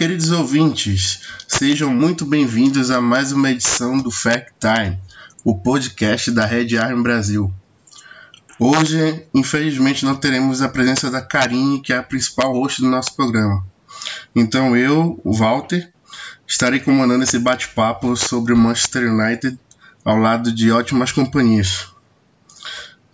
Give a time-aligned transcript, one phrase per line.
[0.00, 4.98] queridos ouvintes, sejam muito bem-vindos a mais uma edição do Fact Time,
[5.44, 7.52] o podcast da Red Army Brasil.
[8.58, 13.14] Hoje, infelizmente, não teremos a presença da Karine, que é a principal host do nosso
[13.14, 13.62] programa.
[14.34, 15.92] Então eu, o Walter,
[16.48, 19.58] estarei comandando esse bate-papo sobre o Manchester United
[20.02, 21.88] ao lado de ótimas companhias.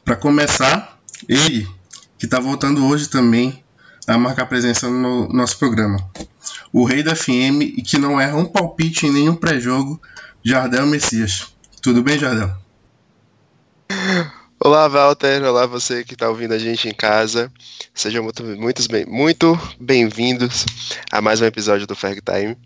[0.05, 1.69] Para começar, ele,
[2.17, 3.65] que está voltando hoje também
[4.07, 5.99] a marcar presença no nosso programa.
[6.73, 10.01] O rei da FM e que não erra um palpite em nenhum pré-jogo,
[10.45, 11.55] Jardel Messias.
[11.83, 12.55] Tudo bem, Jardel?
[14.59, 15.45] Olá, Walter.
[15.45, 17.53] Olá, você que está ouvindo a gente em casa.
[17.95, 20.67] Sejam muito, muito, bem, muito bem-vindos
[21.13, 22.57] a mais um episódio do Ferg Time.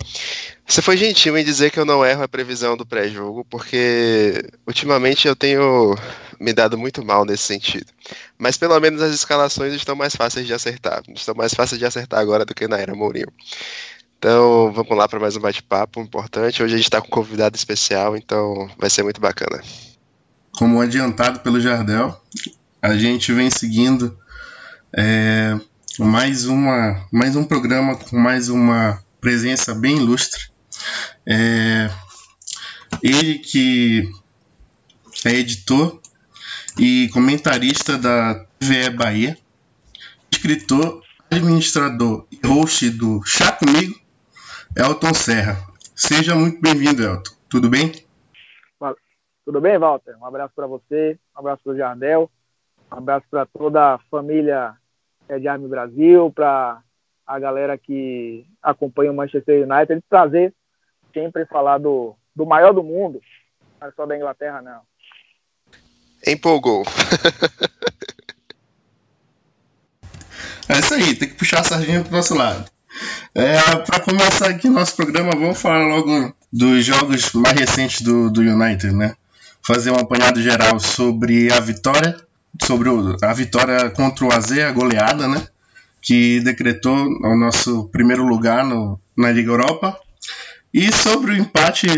[0.67, 5.29] Você foi gentil em dizer que eu não erro a previsão do pré-jogo, porque ultimamente
[5.29, 5.95] eu tenho
[6.41, 7.93] me dado muito mal nesse sentido.
[8.39, 11.03] Mas pelo menos as escalações estão mais fáceis de acertar.
[11.15, 13.33] Estão mais fáceis de acertar agora do que na era Mourinho.
[14.19, 16.63] Então, vamos lá para mais um bate-papo importante.
[16.63, 19.63] Hoje a gente está com um convidado especial, então vai ser muito bacana
[20.53, 22.21] como adiantado pelo Jardel,
[22.83, 24.17] a gente vem seguindo
[24.93, 25.59] é,
[25.99, 30.51] mais, uma, mais um programa com mais uma presença bem ilustre.
[31.27, 31.91] É,
[33.03, 34.11] ele que
[35.25, 36.00] é editor
[36.79, 39.37] e comentarista da TVE Bahia,
[40.31, 43.95] escritor, administrador e host do Chá Comigo,
[44.77, 45.57] Elton Serra.
[45.95, 47.35] Seja muito bem-vindo, Elton.
[47.49, 47.93] Tudo bem?
[49.45, 50.17] Tudo bem, Walter?
[50.17, 52.31] Um abraço para você, um abraço para o Jardel,
[52.93, 54.77] um abraço para toda a família
[55.41, 56.81] de Army Brasil, para
[57.27, 60.05] a galera que acompanha o Manchester United.
[60.09, 60.55] Prazer
[61.13, 63.21] sempre falar do, do maior do mundo,
[63.81, 64.83] não é só da Inglaterra, não.
[66.27, 66.85] Empolgou.
[70.69, 72.65] é isso aí, tem que puxar a sardinha pro nosso lado.
[73.35, 78.41] É, para começar aqui nosso programa, vamos falar logo dos jogos mais recentes do, do
[78.41, 79.15] United, né?
[79.67, 82.17] fazer um apanhado geral sobre a vitória,
[82.63, 82.89] sobre
[83.23, 85.47] a vitória contra o AZ, a goleada, né?
[86.01, 89.99] Que decretou o nosso primeiro lugar no, na Liga Europa.
[90.73, 91.89] E sobre o empate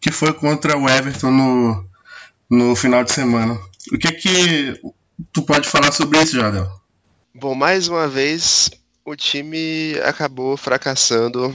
[0.00, 1.84] que foi contra o Everton no,
[2.50, 3.58] no final de semana.
[3.92, 4.80] O que é que
[5.32, 6.68] tu pode falar sobre isso, Jadel?
[7.32, 8.70] Bom, mais uma vez
[9.04, 11.54] o time acabou fracassando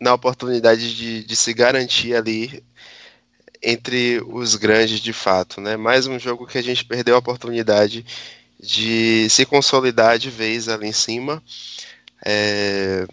[0.00, 2.62] na oportunidade de, de se garantir ali
[3.62, 5.76] entre os grandes de fato, né?
[5.76, 8.04] Mais um jogo que a gente perdeu a oportunidade
[8.60, 11.42] de se consolidar de vez ali em cima.
[12.24, 13.06] É...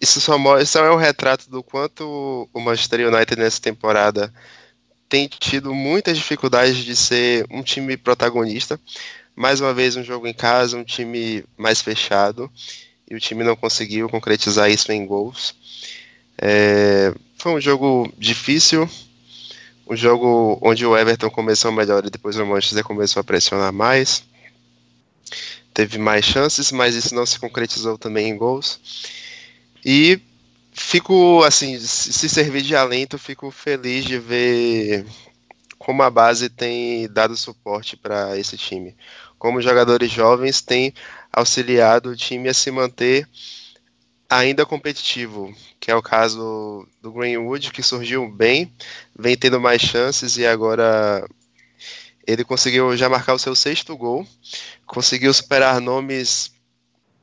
[0.00, 4.32] Isso só isso é um retrato do quanto o Manchester United nessa temporada
[5.08, 8.80] tem tido muitas dificuldades de ser um time protagonista.
[9.36, 12.50] Mais uma vez um jogo em casa, um time mais fechado
[13.10, 15.54] e o time não conseguiu concretizar isso em gols.
[16.38, 17.12] É...
[17.36, 18.88] Foi um jogo difícil,
[19.86, 24.24] um jogo onde o Everton começou melhor e depois o Manchester começou a pressionar mais.
[25.74, 28.80] Teve mais chances, mas isso não se concretizou também em gols.
[29.84, 30.20] E
[30.74, 35.06] fico, assim, se servir de alento, fico feliz de ver
[35.78, 38.96] como a base tem dado suporte para esse time.
[39.38, 40.92] Como jogadores jovens têm
[41.32, 43.28] auxiliado o time a se manter
[44.28, 48.72] ainda competitivo, que é o caso do Greenwood, que surgiu bem,
[49.16, 51.24] vem tendo mais chances e agora
[52.26, 54.26] ele conseguiu já marcar o seu sexto gol,
[54.86, 56.53] conseguiu superar nomes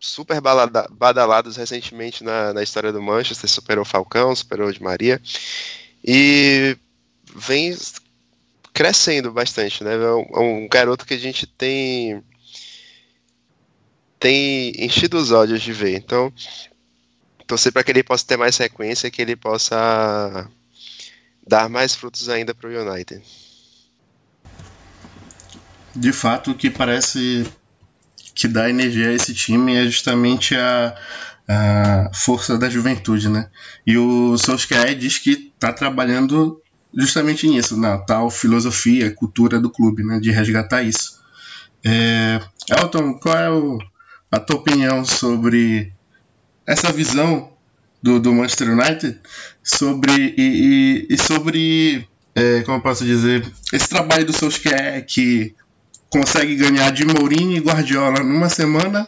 [0.02, 5.22] super badalados recentemente na, na história do Manchester, superou Falcão, superou Di Maria,
[6.04, 6.76] e
[7.36, 7.78] vem
[8.74, 9.94] crescendo bastante, né?
[9.94, 12.22] É um, é um garoto que a gente tem
[14.20, 15.98] tem enchido os olhos de ver.
[15.98, 16.32] Então,
[17.48, 20.50] torcer para que ele possa ter mais sequência, que ele possa
[21.46, 23.22] dar mais frutos ainda para o United.
[25.96, 27.52] De fato, o que parece
[28.42, 30.96] que dá energia a esse time é justamente a,
[31.48, 33.52] a força da juventude, né?
[33.86, 36.60] E o Solskjaer diz que está trabalhando
[36.92, 40.20] justamente nisso, na tal filosofia, cultura do clube, né?
[40.20, 41.22] De resgatar isso.
[41.86, 43.78] É, Elton, qual é o,
[44.32, 45.94] a tua opinião sobre
[46.66, 47.52] essa visão
[48.02, 49.20] do, do Manchester United
[49.64, 55.54] sobre e, e, e sobre é, como eu posso dizer esse trabalho do Solskjaer que
[56.12, 59.08] consegue ganhar de Mourinho e Guardiola numa semana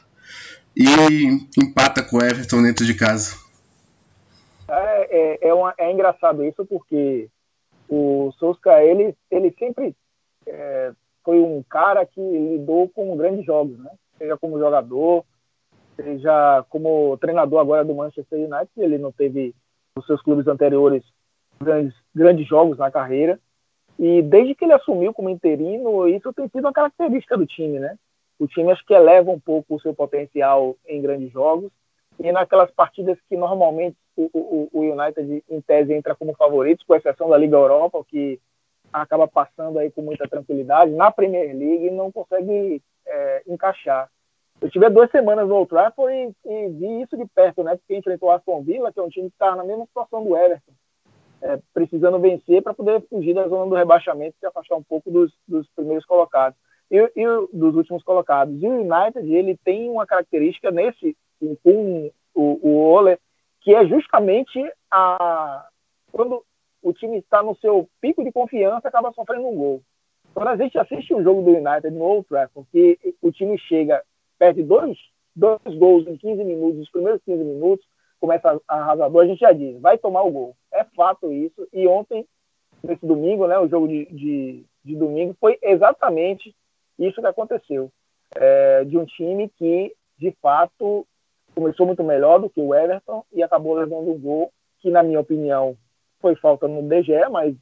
[0.75, 0.87] e
[1.61, 3.35] empata com o Everton dentro de casa.
[4.67, 7.29] É, é, é, uma, é engraçado isso porque
[7.89, 9.95] o Solskjaer ele, ele sempre
[10.47, 13.91] é, foi um cara que lidou com grandes jogos, né?
[14.17, 15.25] seja como jogador,
[15.95, 19.53] seja como treinador agora do Manchester United, ele não teve
[19.95, 21.03] nos seus clubes anteriores
[21.61, 23.39] grandes, grandes jogos na carreira.
[23.97, 27.97] E desde que ele assumiu como interino, isso tem sido uma característica do time, né?
[28.39, 31.71] O time acho que eleva um pouco o seu potencial em grandes jogos.
[32.19, 36.95] E naquelas partidas que normalmente o, o, o United, em tese, entra como favorito, com
[36.95, 38.39] exceção da Liga Europa, que
[38.91, 44.09] acaba passando aí com muita tranquilidade, na Premier League não consegue é, encaixar.
[44.61, 47.75] Eu tive duas semanas no Old Trafford e, e, vi isso de perto, né?
[47.75, 50.37] Porque enfrentou o Aston Villa, que é um time que está na mesma situação do
[50.37, 50.71] Everton,
[51.43, 55.11] é, precisando vencer para poder fugir da zona do rebaixamento e se afastar um pouco
[55.11, 56.57] dos, dos primeiros colocados
[56.89, 58.61] e, e, dos últimos colocados.
[58.61, 61.15] E o United ele tem uma característica nesse
[61.61, 63.17] com o, o Ole,
[63.61, 64.59] que é justamente
[64.89, 65.67] a
[66.11, 66.43] quando
[66.81, 69.81] o time está no seu pico de confiança acaba sofrendo um gol.
[70.33, 74.01] Quando a gente assiste um jogo do United no Old Trafford, que o time chega
[74.39, 74.97] perde dois,
[75.35, 77.85] dois gols em 15 minutos, os primeiros 15 minutos,
[78.23, 80.55] começa arrasador, a gente já diz, vai tomar o gol.
[80.71, 81.67] É fato isso.
[81.73, 82.25] E ontem,
[82.81, 86.55] nesse domingo, né, o jogo de, de, de domingo, foi exatamente
[86.97, 87.91] isso que aconteceu.
[88.33, 91.05] É, de um time que, de fato,
[91.53, 95.19] começou muito melhor do que o Everton e acabou levando um gol que, na minha
[95.19, 95.75] opinião,
[96.21, 97.53] foi falta no DGE, mas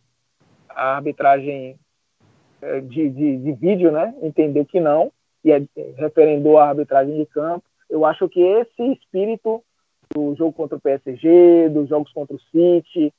[0.69, 1.75] a arbitragem
[2.61, 5.11] é, de, de, de vídeo né, entendeu que não
[5.43, 5.63] e é,
[5.97, 7.65] referendou a arbitragem de campo.
[7.89, 9.63] Eu acho que esse espírito
[10.13, 13.13] do jogo contra o PSG, dos jogos contra o City,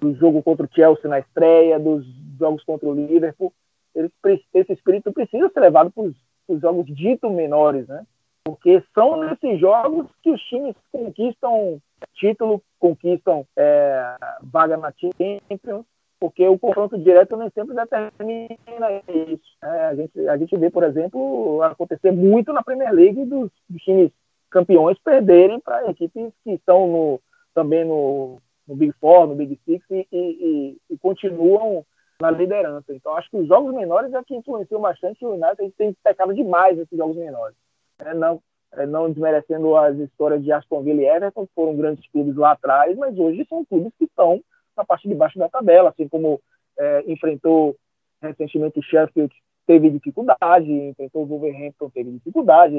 [0.00, 2.04] do jogo contra o Chelsea na estreia, dos
[2.38, 3.52] jogos contra o Liverpool,
[4.54, 6.04] esse espírito precisa ser levado para
[6.48, 8.04] os jogos ditos menores, né?
[8.44, 11.80] Porque são nesses jogos que os times conquistam
[12.14, 15.84] título, conquistam é, vaga na Champions,
[16.20, 19.56] porque o confronto direto nem sempre determina isso.
[19.62, 23.82] É, a, gente, a gente vê, por exemplo, acontecer muito na Premier League dos, dos
[23.82, 24.12] times
[24.56, 27.20] campeões perderem para equipes que estão no,
[27.54, 31.84] também no, no Big Four, no Big Six e, e, e, continuam
[32.18, 32.94] na liderança.
[32.94, 36.78] Então, acho que os jogos menores é que influenciam bastante o United tem pecado demais
[36.78, 37.54] nesses jogos menores.
[37.98, 38.40] É, não,
[38.72, 42.52] é, não desmerecendo as histórias de Aston Villa e Everton, que foram grandes clubes lá
[42.52, 44.40] atrás, mas hoje são clubes que estão
[44.74, 46.40] na parte de baixo da tabela, assim como
[46.78, 47.76] é, enfrentou
[48.22, 49.34] recentemente o Sheffield,
[49.66, 52.74] teve dificuldade, enfrentou o Wolverhampton, teve dificuldade.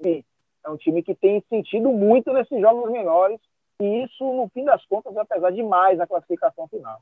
[0.00, 0.24] Enfim,
[0.64, 3.38] é um time que tem sentido muito nesses jogos menores,
[3.80, 7.00] e isso, no fim das contas, vai pesar demais na classificação final.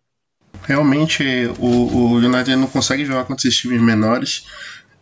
[0.63, 1.25] Realmente,
[1.59, 4.47] o, o United não consegue jogar contra esses times menores.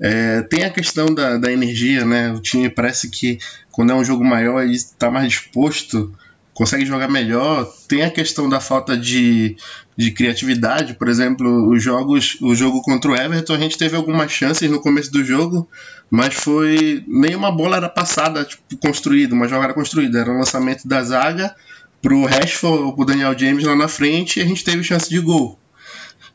[0.00, 2.32] É, tem a questão da, da energia, né?
[2.32, 3.38] O time parece que
[3.70, 6.12] quando é um jogo maior ele está mais disposto
[6.58, 7.72] consegue jogar melhor.
[7.86, 9.56] Tem a questão da falta de,
[9.96, 14.32] de criatividade, por exemplo, os jogos, o jogo contra o Everton, a gente teve algumas
[14.32, 15.68] chances no começo do jogo,
[16.10, 21.00] mas foi nenhuma bola era passada, tipo, construída, uma jogada construída, era um lançamento da
[21.00, 21.54] zaga
[22.02, 25.20] pro Rashford ou pro Daniel James lá na frente e a gente teve chance de
[25.20, 25.56] gol.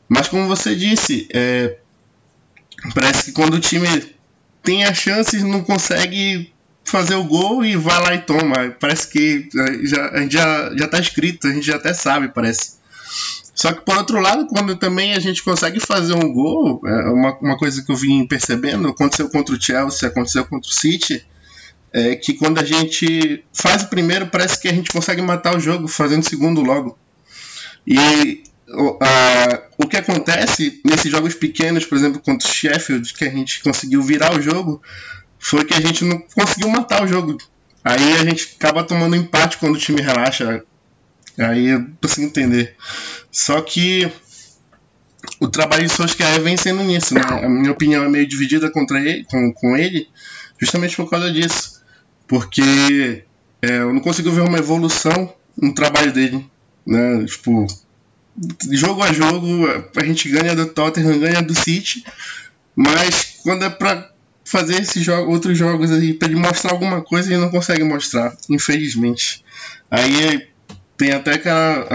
[0.08, 1.76] Mas como você disse, é,
[2.94, 3.86] parece que quando o time
[4.62, 6.53] tem as chances não consegue
[6.84, 8.74] fazer o gol e vai lá e toma.
[8.78, 12.28] Parece que eh, já, a gente já, já tá escrito, a gente já até sabe,
[12.28, 12.74] parece.
[13.54, 17.38] Só que por outro lado, quando também a gente consegue fazer um gol, é uma,
[17.38, 21.24] uma coisa que eu vim percebendo, aconteceu contra o Chelsea, aconteceu contra o City,
[21.92, 25.60] é que quando a gente faz o primeiro, parece que a gente consegue matar o
[25.60, 26.98] jogo fazendo o segundo logo.
[27.86, 28.42] E
[29.00, 33.62] a, o que acontece nesses jogos pequenos, por exemplo, contra o Sheffield, que a gente
[33.62, 34.82] conseguiu virar o jogo,
[35.44, 37.36] foi que a gente não conseguiu matar o jogo.
[37.84, 40.64] Aí a gente acaba tomando empate quando o time relaxa.
[41.38, 42.74] Aí eu consigo entender.
[43.30, 44.10] Só que
[45.38, 47.20] o trabalho de Solskjaer vem sendo nisso, né?
[47.20, 50.08] A minha opinião é meio dividida contra ele, com, com ele,
[50.58, 51.82] justamente por causa disso.
[52.26, 53.24] Porque
[53.60, 56.50] é, eu não consigo ver uma evolução no trabalho dele.
[56.86, 57.26] Né?
[57.26, 57.66] Tipo,
[58.70, 62.02] jogo a jogo, a gente ganha do Tottenham, ganha do City,
[62.74, 64.13] mas quando é pra
[64.44, 68.36] fazer esses jogos, outros jogos aí para ele mostrar alguma coisa e não consegue mostrar,
[68.50, 69.44] infelizmente.
[69.90, 70.48] Aí
[70.96, 71.88] tem até aquela.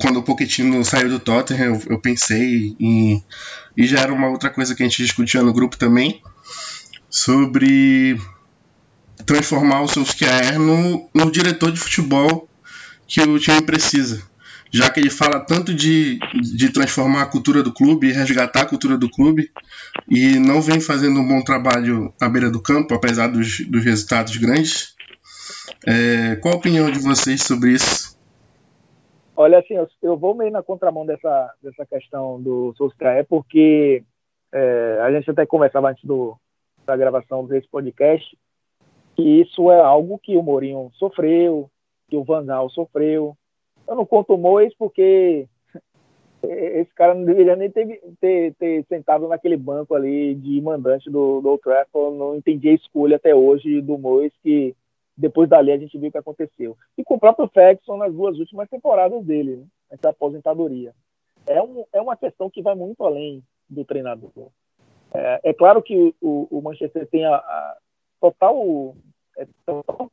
[0.00, 3.22] quando o Pochettino saiu do Tottenham, eu, eu pensei em.
[3.76, 6.22] E já era uma outra coisa que a gente discutia no grupo também,
[7.10, 8.18] sobre
[9.26, 12.48] transformar o Solskjaer no, no diretor de futebol
[13.06, 14.22] que o time precisa
[14.70, 16.18] já que ele fala tanto de,
[16.56, 19.50] de transformar a cultura do clube, resgatar a cultura do clube,
[20.08, 24.36] e não vem fazendo um bom trabalho à beira do campo, apesar dos, dos resultados
[24.36, 24.94] grandes.
[25.86, 28.16] É, qual a opinião de vocês sobre isso?
[29.36, 34.02] Olha, assim, eu, eu vou meio na contramão dessa, dessa questão do Solskjaer, porque
[34.52, 36.36] é, a gente até conversava antes do,
[36.86, 38.36] da gravação desse podcast,
[39.18, 41.70] E isso é algo que o Mourinho sofreu,
[42.08, 43.36] que o Van Gaal sofreu.
[43.86, 45.48] Eu não conto o Mois porque
[46.42, 51.40] esse cara não deveria nem ter, ter, ter, sentado naquele banco ali de mandante do,
[51.40, 52.16] do Trafford.
[52.16, 54.74] Não entendi a escolha até hoje do Mois, que
[55.16, 56.76] depois dali a gente viu o que aconteceu.
[56.96, 59.64] E com o próprio Ferguson nas duas últimas temporadas dele, né?
[59.90, 60.92] essa aposentadoria.
[61.46, 64.30] É, um, é uma questão que vai muito além do treinador.
[65.12, 67.76] É, é claro que o, o, Manchester tem a, a
[68.20, 68.94] total,
[69.38, 70.10] é, total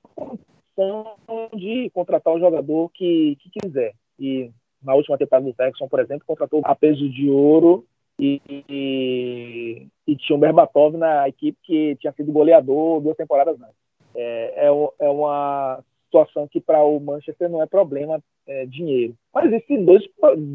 [0.75, 1.15] condição
[1.53, 3.93] de contratar o jogador que, que quiser.
[4.19, 4.51] E
[4.83, 7.85] na última temporada do Ferguson, por exemplo, contratou a peso de ouro
[8.19, 13.75] e, e, e tinha o Berbatov na equipe que tinha sido goleador duas temporadas antes.
[14.15, 19.15] É, é, é uma situação que para o Manchester não é problema é, dinheiro.
[19.33, 20.03] Mas existem dois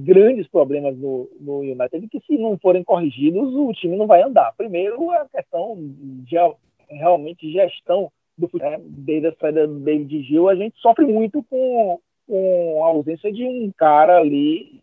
[0.05, 4.55] grandes problemas no, no United que se não forem corrigidos o time não vai andar.
[4.57, 6.37] Primeiro a questão de
[6.89, 8.81] realmente gestão do futebol.
[8.81, 13.45] Desde a saída do David Gil a gente sofre muito com, com a ausência de
[13.45, 14.81] um cara ali.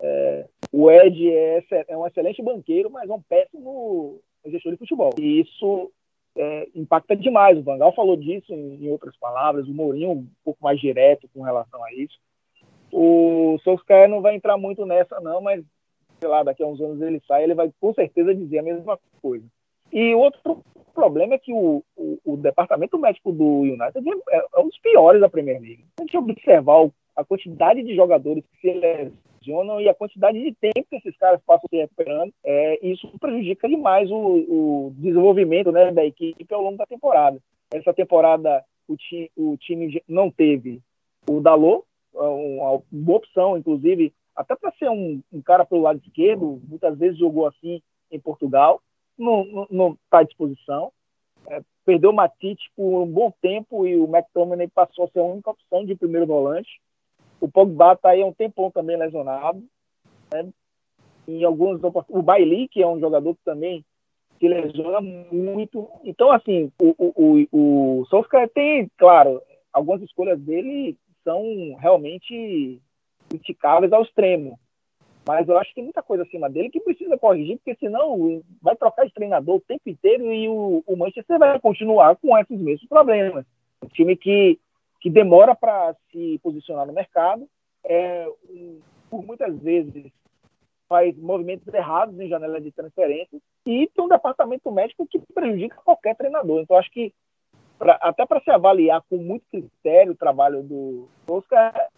[0.00, 5.12] É, o Ed é, é um excelente banqueiro, mas é um péssimo gestor de futebol.
[5.18, 5.90] E isso
[6.36, 7.58] é, impacta demais.
[7.58, 11.42] O Vangal falou disso em, em, outras palavras, o Mourinho um pouco mais direto com
[11.42, 12.18] relação a isso.
[12.90, 15.64] O Solskjaer não vai entrar muito nessa, não, mas
[16.20, 18.98] sei lá, daqui a uns anos ele sai, ele vai com certeza dizer a mesma
[19.20, 19.44] coisa.
[19.92, 23.98] E outro problema é que o, o, o departamento médico do United
[24.30, 25.84] é, é, um dos piores da Premier League.
[25.98, 30.86] A gente observar a quantidade de jogadores que se lesionam e a quantidade de tempo
[30.88, 36.04] que esses caras passam se recuperando, é, isso prejudica demais o, o desenvolvimento né, da
[36.04, 37.38] equipe ao longo da temporada.
[37.72, 40.80] Essa temporada o, ti, o time não teve
[41.28, 41.84] o Dalot,
[42.14, 47.18] uma boa opção, inclusive, até para ser um, um cara pelo lado esquerdo, muitas vezes
[47.18, 47.80] jogou assim
[48.10, 48.80] em Portugal,
[49.70, 50.92] não está à disposição.
[51.48, 55.24] É, perdeu o Matite por um bom tempo e o McTominay passou a ser a
[55.24, 56.80] única opção de primeiro volante.
[57.40, 59.62] O Pogba está aí há um tempão também lesionado.
[60.32, 60.48] Né?
[61.26, 63.84] Em alguns o Bailey, que é um jogador que também
[64.38, 65.88] se lesiona muito.
[66.04, 69.40] Então, assim, o, o, o, o Solskjaer tem, claro,
[69.72, 72.80] algumas escolhas dele são realmente
[73.28, 74.58] criticáveis ao extremo.
[75.26, 78.74] Mas eu acho que tem muita coisa acima dele que precisa corrigir, porque senão vai
[78.74, 82.88] trocar de treinador o tempo inteiro e o, o Manchester vai continuar com esses mesmos
[82.88, 83.44] problemas.
[83.82, 84.58] Um time que
[85.02, 87.48] que demora para se posicionar no mercado,
[87.84, 88.24] é,
[89.10, 90.12] por muitas vezes
[90.88, 93.36] faz movimentos errados em janela de transferência
[93.66, 96.60] e tem um departamento médico que prejudica qualquer treinador.
[96.60, 97.12] Então, acho que
[97.78, 101.88] pra, até para se avaliar com muito critério o trabalho do Oscar,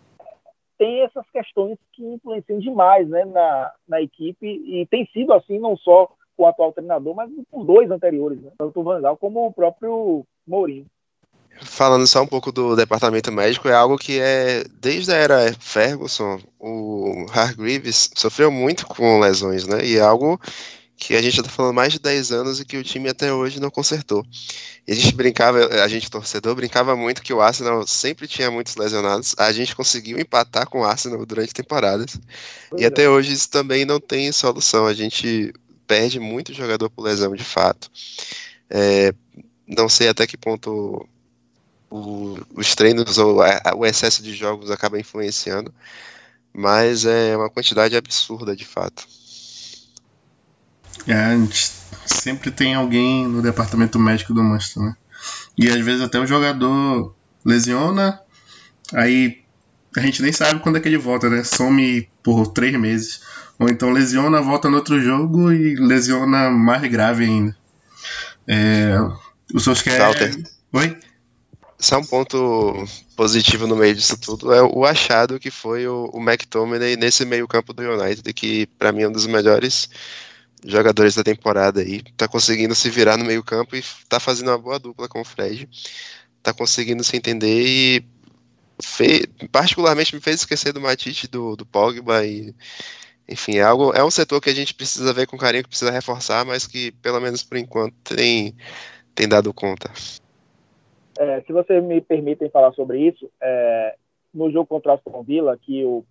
[0.85, 5.79] tem essas questões que influenciam demais né, na, na equipe e tem sido assim não
[5.79, 8.50] só com o atual treinador, mas com dois anteriores, né?
[8.59, 10.87] tanto o Van Gaal como o próprio Mourinho
[11.62, 16.41] falando só um pouco do departamento médico, é algo que é desde a era Ferguson,
[16.59, 19.85] o Hargreaves sofreu muito com lesões, né?
[19.85, 20.41] E é algo
[20.97, 23.61] que a gente está falando mais de 10 anos e que o time até hoje
[23.61, 24.25] não consertou.
[24.87, 28.77] E a gente brincava, a gente torcedor brincava muito que o Arsenal sempre tinha muitos
[28.77, 29.35] lesionados.
[29.39, 32.19] A gente conseguiu empatar com o Arsenal durante temporadas.
[32.71, 32.89] Pois e é.
[32.89, 34.87] até hoje isso também não tem solução.
[34.87, 35.53] A gente
[35.87, 37.91] perde muito jogador por lesão de fato.
[38.71, 39.13] É,
[39.67, 41.07] não sei até que ponto
[41.91, 45.73] o, os treinos ou a, o excesso de jogos acaba influenciando,
[46.53, 49.07] mas é uma quantidade absurda de fato.
[51.07, 51.71] É, a gente
[52.07, 54.97] sempre tem alguém no departamento médico do Manchester, né?
[55.57, 58.21] E às vezes até o jogador lesiona,
[58.93, 59.43] aí
[59.97, 61.45] a gente nem sabe quando é que ele volta, né?
[61.45, 63.21] Some por três meses.
[63.59, 67.57] Ou então lesiona, volta no outro jogo e lesiona mais grave ainda.
[68.47, 68.97] É,
[69.53, 70.43] o Solskjaer...
[70.73, 70.99] Oi?
[71.79, 72.85] Só um ponto
[73.15, 77.47] positivo no meio disso tudo é o achado que foi o, o McTominay nesse meio
[77.47, 79.89] campo do United, que para mim é um dos melhores
[80.64, 82.02] jogadores da temporada aí.
[82.16, 85.25] Tá conseguindo se virar no meio campo e tá fazendo uma boa dupla com o
[85.25, 85.68] Fred.
[86.42, 88.04] Tá conseguindo se entender e
[89.52, 92.52] particularmente me fez esquecer do Matite, do, do Pogba e
[93.28, 95.90] enfim, é algo é um setor que a gente precisa ver com carinho, que precisa
[95.90, 98.54] reforçar, mas que pelo menos por enquanto tem
[99.14, 99.90] tem dado conta.
[101.18, 103.97] É, se vocês me permitem falar sobre isso, é,
[104.33, 106.04] no jogo contra o Aston Villa, que eu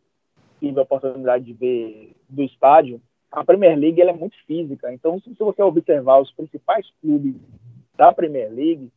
[0.59, 3.01] tive a oportunidade de ver do estádio,
[3.33, 4.93] a Premier League é muito física.
[4.93, 7.35] Então, se você observar os principais clubes
[7.97, 8.91] da Premier League,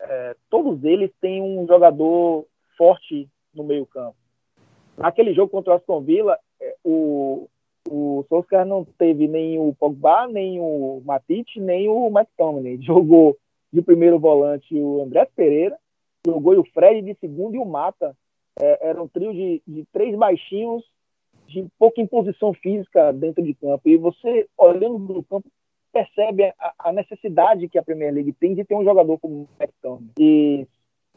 [0.00, 2.46] é, todos eles têm um jogador
[2.76, 4.16] forte no meio campo.
[4.98, 7.48] Naquele jogo contra o Aston Villa, é, o,
[7.88, 12.82] o Solskjaer não teve nem o Pogba, nem o Matite, nem o McTominay.
[12.82, 13.36] Jogou
[13.72, 15.78] de primeiro volante o André Pereira,
[16.26, 18.16] jogou o Fred de segundo e o Mata.
[18.60, 20.84] É, era um trio de, de três baixinhos,
[21.50, 23.88] de pouca imposição física dentro de campo.
[23.88, 25.48] E você, olhando no campo,
[25.92, 29.48] percebe a, a, necessidade que a Premier League tem de ter um jogador como o
[29.58, 30.12] McTominay.
[30.18, 30.66] E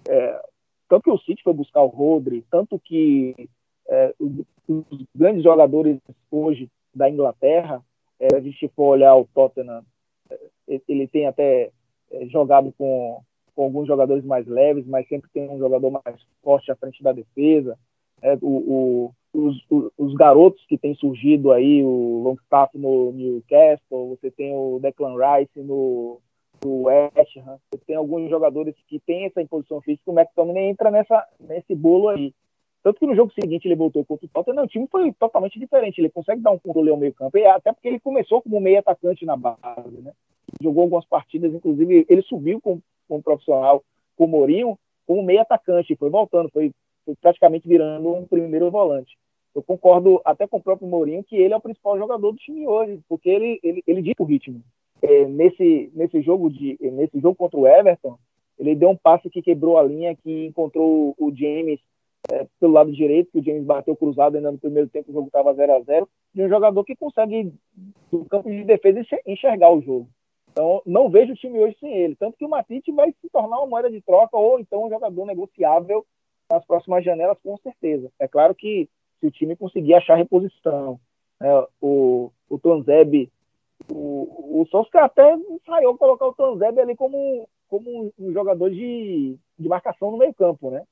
[0.10, 0.42] é,
[0.90, 3.48] tanto que o City foi buscar o Rodri, tanto que
[3.88, 4.32] é, os,
[4.68, 6.00] os, grandes jogadores
[6.32, 7.84] hoje da Inglaterra,
[8.20, 9.86] é, a gente for olhar o Tottenham,
[10.32, 11.70] é, ele tem até
[12.12, 13.22] é, jogado com,
[13.56, 17.12] com alguns jogadores mais leves, mas sempre tem um jogador mais forte à frente da
[17.12, 17.78] defesa.
[18.22, 19.66] É, o, o os,
[19.98, 25.60] os, garotos que têm surgido aí, o Longstaff no Newcastle, você tem o Declan Rice
[25.60, 26.20] no,
[26.64, 30.92] no West Ham, você tem alguns jogadores que têm essa imposição física, o McTominay entra
[30.92, 32.34] nessa, nesse bolo aí.
[32.84, 36.00] Tanto que no jogo seguinte ele voltou contra o Tottenham, o time foi totalmente diferente,
[36.00, 39.26] ele consegue dar um controle ao meio campo, até porque ele começou como meio atacante
[39.26, 40.12] na base, né?
[40.62, 43.82] Jogou algumas partidas, inclusive ele subiu com, com o profissional,
[44.18, 46.72] com o Mourinho, como meio atacante, foi voltando, foi
[47.22, 49.18] praticamente virando um primeiro volante
[49.56, 52.68] eu concordo até com o próprio Mourinho que ele é o principal jogador do time
[52.68, 54.62] hoje, porque ele, ele, ele dita o ritmo.
[55.02, 58.18] É, nesse, nesse, jogo de, nesse jogo contra o Everton,
[58.58, 61.80] ele deu um passe que quebrou a linha, que encontrou o James
[62.32, 65.28] é, pelo lado direito, que o James bateu cruzado ainda no primeiro tempo, o jogo
[65.28, 67.54] estava 0 a 0 de um jogador que consegue,
[68.10, 70.08] do campo de defesa, enxergar o jogo.
[70.52, 72.16] Então, não vejo o time hoje sem ele.
[72.16, 75.26] Tanto que o Matite vai se tornar uma moeda de troca ou então um jogador
[75.26, 76.06] negociável
[76.50, 78.12] nas próximas janelas, com certeza.
[78.20, 78.88] É claro que
[79.24, 81.00] se o time conseguir achar reposição.
[81.42, 82.60] É, o, o
[83.90, 89.68] o, o Solskjaer até ensaiou colocar o Tonzeb ali como, como um jogador de, de
[89.68, 90.84] marcação no meio campo, né?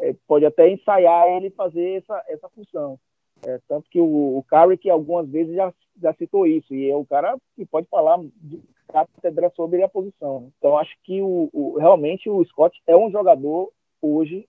[0.00, 2.98] É, pode até ensaiar ele fazer essa, essa função.
[3.46, 7.04] É, tanto que o, o Carrick algumas vezes já, já citou isso, e é o
[7.04, 10.50] cara que pode falar de cátedra sobre a posição.
[10.58, 14.48] Então, acho que o, o realmente o Scott é um jogador hoje,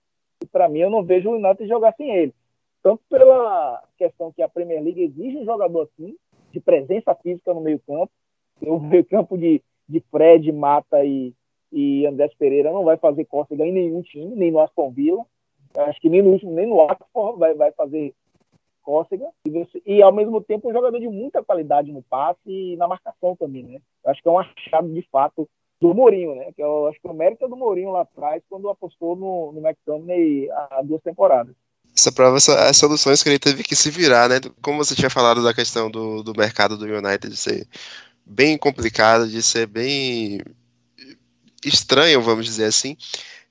[0.50, 2.34] para mim, eu não vejo o United jogar sem ele
[2.86, 6.16] tanto pela questão que a Premier League exige um jogador assim,
[6.52, 8.12] de presença física no meio-campo.
[8.62, 11.34] O meio-campo de, de Fred, Mata e,
[11.72, 15.26] e Andrés Pereira não vai fazer cócega em nenhum time, nem no Aston Villa.
[15.76, 18.14] Acho que nem no último, nem no Watford vai, vai fazer
[18.84, 19.26] cócega.
[19.44, 23.34] E, e, ao mesmo tempo, um jogador de muita qualidade no passe e na marcação
[23.34, 23.80] também, né?
[24.04, 25.48] Acho que é um achado de fato
[25.80, 26.52] do Mourinho, né?
[26.52, 29.58] Que eu acho que o mérito é do Mourinho lá atrás, quando apostou no, no
[29.58, 31.65] McTominay há duas temporadas.
[31.94, 34.40] Essa prova as soluções que ele teve que se virar, né?
[34.62, 37.66] Como você tinha falado da questão do, do mercado do United ser
[38.24, 40.40] bem complicado, de ser bem
[41.64, 42.96] estranho, vamos dizer assim.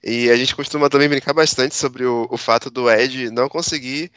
[0.04, 4.12] E a gente costuma também brincar bastante sobre o, o fato do Ed não conseguir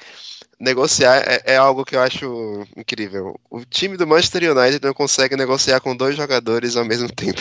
[0.61, 1.23] negociar.
[1.27, 3.41] É, é, algo que eu acho incrível.
[3.51, 7.41] O time do Manchester United não consegue negociar com dois jogadores ao mesmo tempo.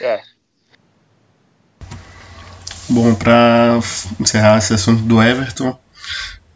[0.00, 0.22] É.
[2.90, 3.78] Bom, para
[4.18, 5.78] encerrar esse assunto do Everton,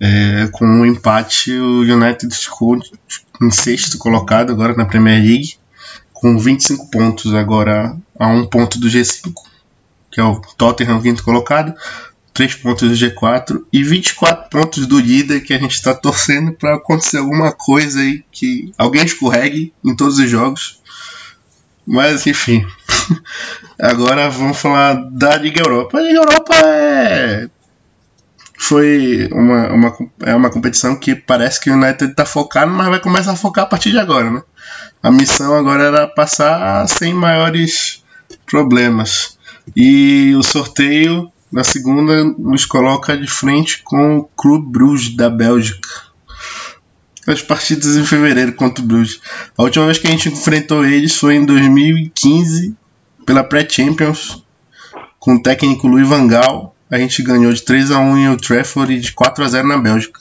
[0.01, 2.79] é, com um empate, o United ficou
[3.43, 5.57] em sexto colocado agora na Premier League,
[6.15, 9.31] com 25 pontos agora a um ponto do G5,
[10.11, 11.75] que é o Tottenham quinto colocado,
[12.33, 16.77] 3 pontos do G4 e 24 pontos do líder que a gente está torcendo para
[16.77, 20.81] acontecer alguma coisa aí que alguém escorregue em todos os jogos
[21.87, 22.65] mas enfim.
[23.81, 25.99] Agora vamos falar da Liga Europa.
[25.99, 27.49] A Liga Europa é.
[28.59, 33.01] Foi uma, uma, é uma competição que parece que o United está focado, mas vai
[33.01, 34.43] começar a focar a partir de agora, né?
[35.03, 38.05] A missão agora era passar sem maiores
[38.47, 39.37] problemas.
[39.77, 46.12] E o sorteio na segunda nos coloca de frente com o Clube Bruges da Bélgica
[47.27, 49.21] as partidas em fevereiro contra o Blues.
[49.57, 52.77] A última vez que a gente enfrentou eles foi em 2015
[53.25, 54.45] pela Pré-Champions
[55.19, 56.75] com o técnico Louis Van Gaal.
[56.91, 59.69] A gente ganhou de 3 a 1 em Old Trafford e de 4 a 0
[59.69, 60.21] na Bélgica.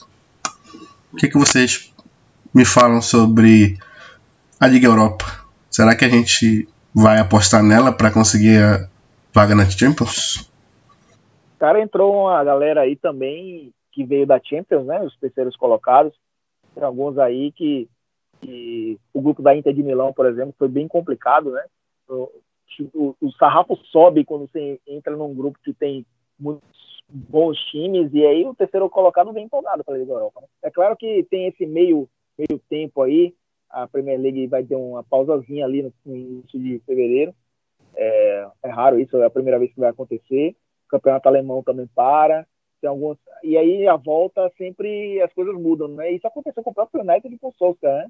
[1.12, 1.92] O que, é que vocês
[2.54, 3.78] me falam sobre
[4.58, 5.24] a Liga Europa?
[5.70, 8.88] Será que a gente vai apostar nela para conseguir a
[9.32, 10.50] vaga na Champions?
[11.58, 15.00] Cara, entrou uma galera aí também que veio da Champions, né?
[15.02, 16.12] Os terceiros colocados.
[16.74, 17.88] Tem alguns aí que,
[18.40, 21.64] que, o grupo da Inter de Milão, por exemplo, foi bem complicado, né?
[22.08, 22.30] O,
[22.94, 26.06] o, o sarrafo sobe quando você entra num grupo que tem
[26.38, 30.40] muitos bons times e aí o terceiro colocado vem empolgado para a Liga Europa.
[30.40, 30.46] Né?
[30.62, 32.08] É claro que tem esse meio
[32.38, 33.34] meio tempo aí,
[33.68, 37.34] a Premier League vai ter uma pausazinha ali no, no início de fevereiro.
[37.94, 40.56] É, é, raro isso, é a primeira vez que vai acontecer.
[40.86, 42.46] O campeonato alemão também para
[42.82, 46.10] tem alguns e aí a volta sempre as coisas mudam, né?
[46.10, 48.08] Isso aconteceu com o próprio United com o Solskjaer, né?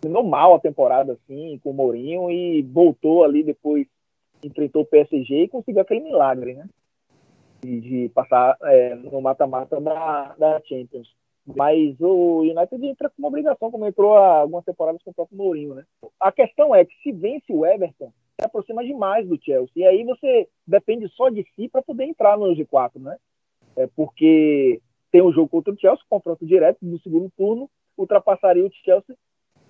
[0.00, 3.86] Terminou mal a temporada assim, com o Mourinho e voltou ali depois
[4.42, 6.66] enfrentou o PSG e conseguiu aquele milagre, né?
[7.60, 11.14] De, de passar é, no mata-mata da, da Champions.
[11.44, 15.36] Mas o United entra com uma obrigação, como entrou há algumas temporadas com o próprio
[15.36, 15.84] Mourinho, né?
[16.18, 19.72] A questão é que se vence o Everton, se aproxima demais do Chelsea.
[19.76, 23.16] E aí você depende só de si para poder entrar no G4, né?
[23.80, 28.70] É porque tem um jogo contra o Chelsea, confronto direto no segundo turno, ultrapassaria o
[28.84, 29.16] Chelsea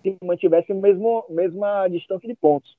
[0.03, 2.77] se mantivesse a mesma, mesma distância de pontos.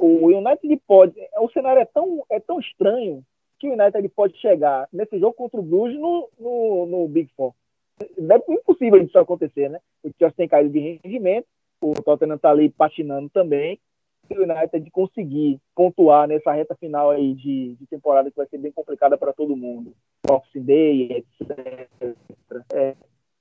[0.00, 1.14] O United pode.
[1.38, 3.22] O cenário é tão, é tão estranho
[3.58, 7.54] que o United pode chegar nesse jogo contra o Bruges no, no, no Big Four.
[8.00, 9.78] É impossível isso acontecer, né?
[10.02, 11.46] O Chelsea tem caído de rendimento,
[11.80, 13.78] o Tottenham está ali patinando também.
[14.30, 18.72] O United conseguir pontuar nessa reta final aí de, de temporada que vai ser bem
[18.72, 19.94] complicada para todo mundo,
[20.26, 22.16] Boxing Day, etc.
[22.72, 22.94] É,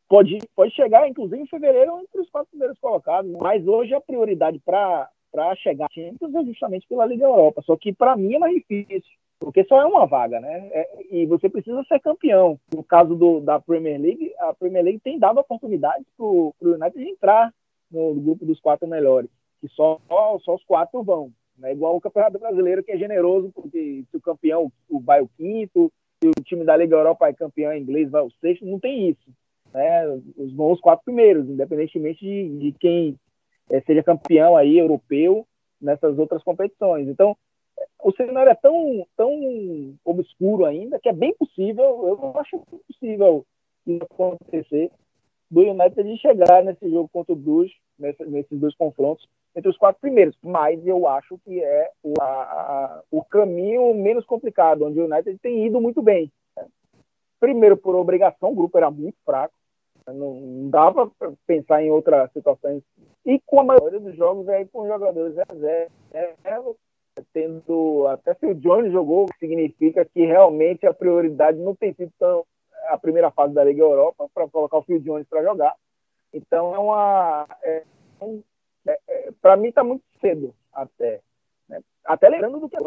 [0.09, 3.31] pode, pode chegar, inclusive, em fevereiro entre os quatro primeiros colocados.
[3.31, 5.09] Mas hoje a prioridade para
[5.57, 7.61] chegar a Champions é justamente pela Liga Europa.
[7.65, 9.01] Só que para mim é mais difícil,
[9.39, 10.69] porque só é uma vaga, né?
[10.71, 12.59] É, e você precisa ser campeão.
[12.73, 17.01] No caso do, da Premier League, a Premier League tem dado oportunidades para o United
[17.01, 17.53] entrar
[17.91, 19.29] no grupo dos quatro melhores,
[19.63, 19.99] que só,
[20.41, 21.32] só os quatro vão.
[21.58, 25.30] Não é igual o Campeonato Brasileiro, que é generoso, porque se o campeão vai o
[25.38, 29.10] quinto, se o time da Liga Europa é campeão inglês, vai o sexto, não tem
[29.10, 29.32] isso
[29.73, 33.17] né, os bons quatro primeiros, independentemente de, de quem
[33.71, 35.45] é, seja campeão aí europeu
[35.82, 37.08] nessas outras competições.
[37.08, 37.36] Então,
[38.02, 43.45] o cenário é tão, tão obscuro ainda que é bem possível, eu acho possível
[43.86, 44.91] isso acontecer,
[45.49, 49.77] do United de chegar nesse jogo contra o Bruges, nesse, nesses dois confrontos, entre os
[49.77, 50.37] quatro primeiros.
[50.41, 55.65] Mas eu acho que é o, a, o caminho menos complicado, onde o United tem
[55.65, 56.31] ido muito bem.
[57.39, 59.53] Primeiro, por obrigação, o grupo era muito fraco.
[60.07, 62.81] Não dava para pensar em outras situações.
[63.25, 66.75] E com a maioria dos jogos é com jogadores reserva,
[67.33, 72.45] tendo até se o Johnny jogou, significa que realmente a prioridade não tem sido tão
[72.87, 75.73] a primeira fase da Liga Europa para colocar o Phil Jones para jogar.
[76.33, 77.83] Então é uma é,
[78.87, 81.21] é, é, para mim está muito cedo até.
[81.67, 81.81] Né?
[82.05, 82.77] Até lembrando do que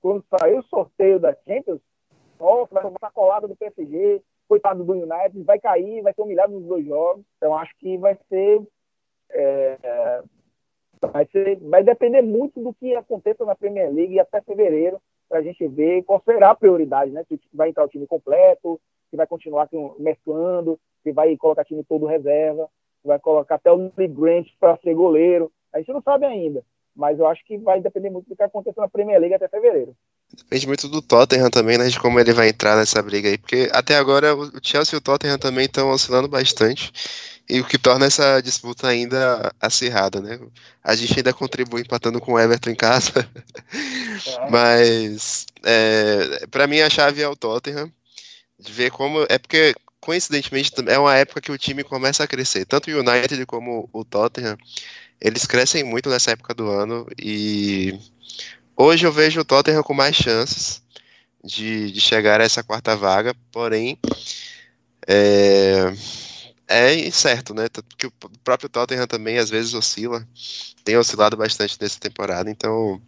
[0.00, 1.80] quando saiu o sorteio da Champions,
[2.40, 6.66] nossa, vai uma colada do PSG, coitado do United, vai cair, vai ser humilhado nos
[6.66, 7.24] dois jogos.
[7.36, 8.62] Então acho que vai ser,
[9.30, 10.22] é,
[11.00, 15.42] vai ser, vai depender muito do que aconteça na Premier League até fevereiro para a
[15.42, 17.24] gente ver qual será a prioridade, né?
[17.28, 18.80] Se vai entrar o time completo,
[19.10, 23.90] se vai continuar mesclando, se vai colocar time todo reserva, se vai colocar até o
[23.96, 25.50] Lee Grant para ser goleiro.
[25.72, 26.62] A gente não sabe ainda,
[26.94, 29.96] mas eu acho que vai depender muito do que aconteça na Premier League até fevereiro.
[30.34, 31.88] Depende muito do Tottenham também, né?
[31.88, 33.36] De como ele vai entrar nessa briga aí.
[33.36, 36.90] Porque até agora o Chelsea e o Tottenham também estão oscilando bastante.
[37.48, 40.40] E o que torna essa disputa ainda acirrada, né?
[40.82, 43.28] A gente ainda contribui empatando com o Everton em casa.
[44.38, 44.48] É.
[44.50, 47.92] Mas é, para mim a chave é o Tottenham.
[48.58, 49.26] De ver como.
[49.28, 52.66] É porque, coincidentemente, é uma época que o time começa a crescer.
[52.66, 54.58] Tanto o United como o Tottenham.
[55.18, 57.06] Eles crescem muito nessa época do ano.
[57.18, 57.98] E
[58.76, 60.82] Hoje eu vejo o Tottenham com mais chances
[61.44, 63.98] de, de chegar a essa quarta vaga, porém
[65.06, 65.92] é,
[66.66, 67.68] é incerto, né?
[67.68, 68.12] Porque o
[68.42, 70.26] próprio Tottenham também às vezes oscila,
[70.84, 73.00] tem oscilado bastante nessa temporada, então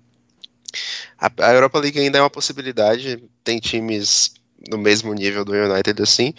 [1.18, 4.34] a, a Europa League ainda é uma possibilidade, tem times
[4.70, 6.34] no mesmo nível do United assim.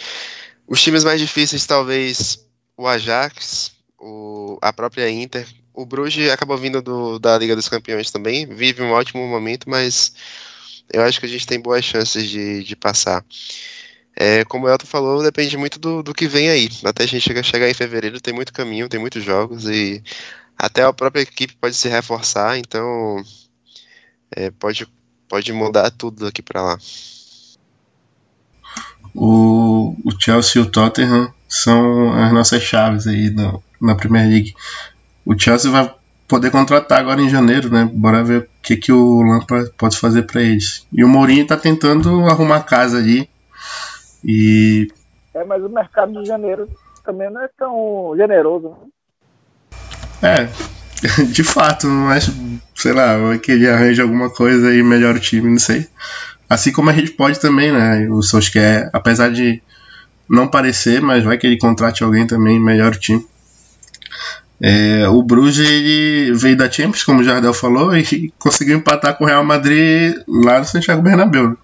[0.68, 2.46] Os times mais difíceis, talvez
[2.78, 8.10] o Ajax, o, a própria Inter, o Bruges acabou vindo do, da Liga dos Campeões
[8.10, 10.14] também, vive um ótimo momento, mas
[10.92, 13.24] eu acho que a gente tem boas chances de, de passar.
[14.16, 16.70] É, como o Elton falou, depende muito do, do que vem aí.
[16.86, 20.02] Até a gente chegar, em fevereiro, tem muito caminho, tem muitos jogos e
[20.58, 23.22] até a própria equipe pode se reforçar, então
[24.32, 24.88] é, pode,
[25.28, 26.78] pode mudar tudo daqui para lá.
[29.16, 34.54] O, o Chelsea e o Tottenham são as nossas chaves aí no, na Premier League
[35.26, 35.92] o Chelsea vai
[36.28, 37.90] poder contratar agora em janeiro, né?
[37.92, 40.88] Bora ver o que, que o Lampa pode fazer para eles.
[40.94, 43.28] E o Mourinho tá tentando arrumar casa ali.
[44.24, 44.88] E.
[45.34, 46.70] É, mas o mercado de janeiro
[47.04, 48.78] também não é tão generoso, né?
[50.22, 52.32] É, de fato, mas
[52.74, 55.88] sei lá, vai que ele arranja alguma coisa e melhora o time, não sei.
[56.50, 58.08] Assim como a gente pode também, né?
[58.10, 59.62] O Solskjaer, apesar de
[60.30, 63.26] não parecer, mas vai que ele contrate alguém também melhora o time.
[64.62, 69.24] É, o Bruges ele veio da Champions, como o Jardel falou, e conseguiu empatar com
[69.24, 71.58] o Real Madrid lá no Santiago Bernabéu.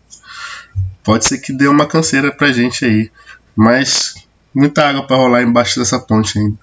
[1.04, 3.10] Pode ser que dê uma canseira pra gente aí,
[3.56, 4.16] mas
[4.54, 6.58] muita água para rolar embaixo dessa ponte ainda.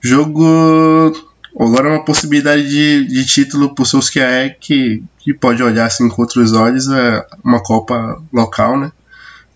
[0.00, 1.12] Jogo
[1.58, 6.52] Agora uma possibilidade de, de título o Solskjaer que, que pode olhar assim com outros
[6.52, 8.92] olhos é uma Copa local, né?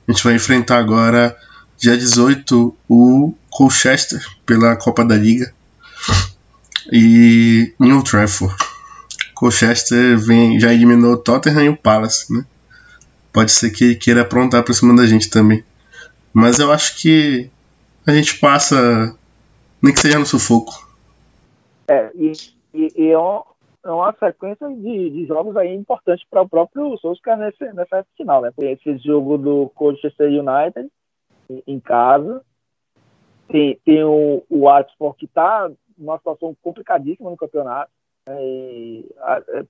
[0.07, 1.37] A gente vai enfrentar agora,
[1.79, 5.53] dia 18, o Colchester pela Copa da Liga.
[6.93, 8.55] E New Trafford.
[9.35, 12.45] Colchester vem, já eliminou o Tottenham e o Palace, né?
[13.33, 15.65] Pode ser que queira aprontar para cima da gente também.
[16.33, 17.49] Mas eu acho que
[18.07, 19.15] a gente passa,
[19.81, 20.84] nem que seja no sufoco.
[21.88, 22.33] É, e,
[22.73, 23.44] e, e é, uma,
[23.85, 28.42] é, uma, sequência de, de jogos aí importantes para o próprio Solskjaer nesse, nessa final,
[28.42, 28.53] né?
[28.57, 30.90] Tem esse jogo do Colchester United
[31.66, 32.42] em, casa,
[33.49, 37.90] tem, tem o, o que está numa situação complicadíssima no campeonato,
[38.27, 38.37] né?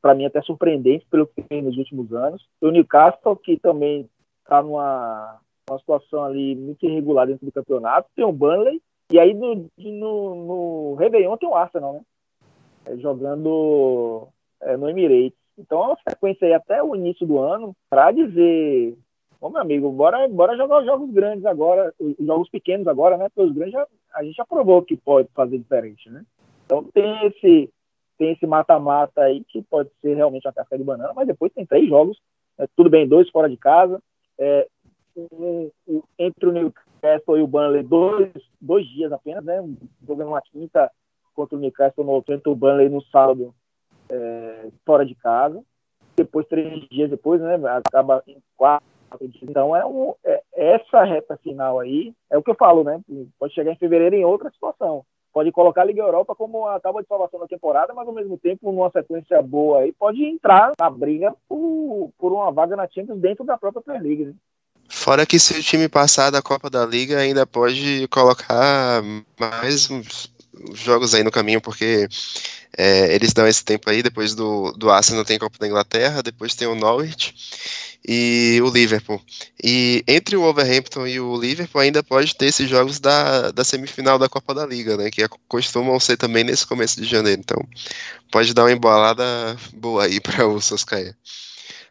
[0.01, 2.47] para mim até surpreendente pelo que tem nos últimos anos.
[2.61, 4.09] O Newcastle que também
[4.45, 8.09] está numa uma situação ali muito irregular dentro do campeonato.
[8.15, 12.01] Tem o Burnley, e aí no, no, no Réveillon tem o Arsenal, né?
[12.87, 14.29] É, jogando
[14.61, 15.39] é, no Emirates.
[15.57, 18.97] Então é uma sequência aí até o início do ano para dizer,
[19.41, 23.29] ô meu amigo, bora, bora jogar os jogos grandes agora, os jogos pequenos agora, né?
[23.29, 26.25] Porque os grandes já, a gente já provou que pode fazer diferente, né?
[26.65, 27.71] Então tem esse
[28.17, 31.67] tem esse mata-mata aí que pode ser realmente uma casca de banana, mas depois tem
[31.67, 32.17] três jogos,
[32.57, 32.67] né?
[32.77, 34.01] tudo bem, dois fora de casa,
[34.39, 34.69] é,
[35.17, 39.63] um, um, entre o Newcastle e o Burnley dois, dois dias apenas, né?
[40.07, 40.91] Jogando uma quinta
[41.35, 43.55] contra o Newcastle no outro, o Burnley no sábado
[44.09, 45.63] é, fora de casa.
[46.17, 47.61] Depois, três dias depois, né?
[47.87, 48.87] Acaba em quatro.
[49.43, 53.01] Então, é, um, é essa reta final aí, é o que eu falo, né?
[53.39, 57.03] Pode chegar em fevereiro em outra situação pode colocar a Liga Europa como a tábua
[57.03, 60.89] de salvação da temporada, mas ao mesmo tempo, numa sequência boa aí, pode entrar na
[60.89, 64.25] briga por, por uma vaga na Champions dentro da própria Premier League.
[64.27, 64.35] Né?
[65.05, 69.03] Fora que se o time passar da Copa da Liga, ainda pode colocar
[69.39, 69.87] mais
[70.73, 72.09] jogos aí no caminho, porque
[72.75, 76.55] é, eles dão esse tempo aí, depois do, do Arsenal tem Copa da Inglaterra, depois
[76.55, 77.35] tem o Norwich
[78.03, 79.21] e o Liverpool.
[79.63, 84.19] E entre o Wolverhampton e o Liverpool ainda pode ter esses jogos da, da semifinal
[84.19, 85.11] da Copa da Liga, né?
[85.11, 87.43] Que costumam ser também nesse começo de janeiro.
[87.43, 87.63] Então
[88.31, 89.25] pode dar uma embolada
[89.75, 91.15] boa aí para o Soscaia.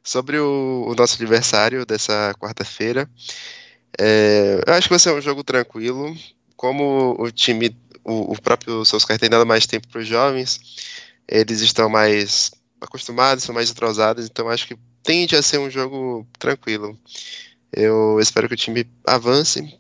[0.04, 3.10] Sobre o, o nosso adversário dessa quarta-feira,
[3.98, 6.16] é, eu acho que vai ser um jogo tranquilo.
[6.56, 10.60] Como o time, o, o próprio Solskjaer tem dado mais tempo para os jovens,
[11.28, 16.28] eles estão mais acostumados, são mais entrosados, então acho que tende a ser um jogo
[16.38, 16.98] tranquilo.
[17.72, 19.80] Eu espero que o time avance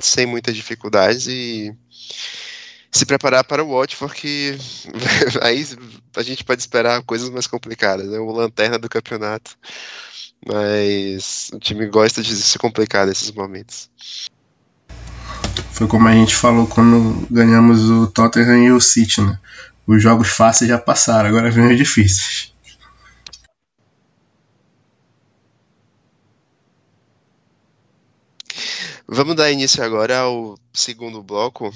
[0.00, 1.74] sem muitas dificuldades e
[2.94, 4.56] se preparar para o Watford, que
[5.42, 5.66] aí
[6.16, 8.18] a gente pode esperar coisas mais complicadas, né?
[8.18, 9.56] O lanterna do campeonato.
[10.46, 13.90] Mas o time gosta de se complicar nesses momentos.
[15.72, 19.40] Foi como a gente falou quando ganhamos o Tottenham e o City, né?
[19.86, 22.52] Os jogos fáceis já passaram, agora vem os difíceis.
[29.06, 31.72] Vamos dar início agora ao segundo bloco,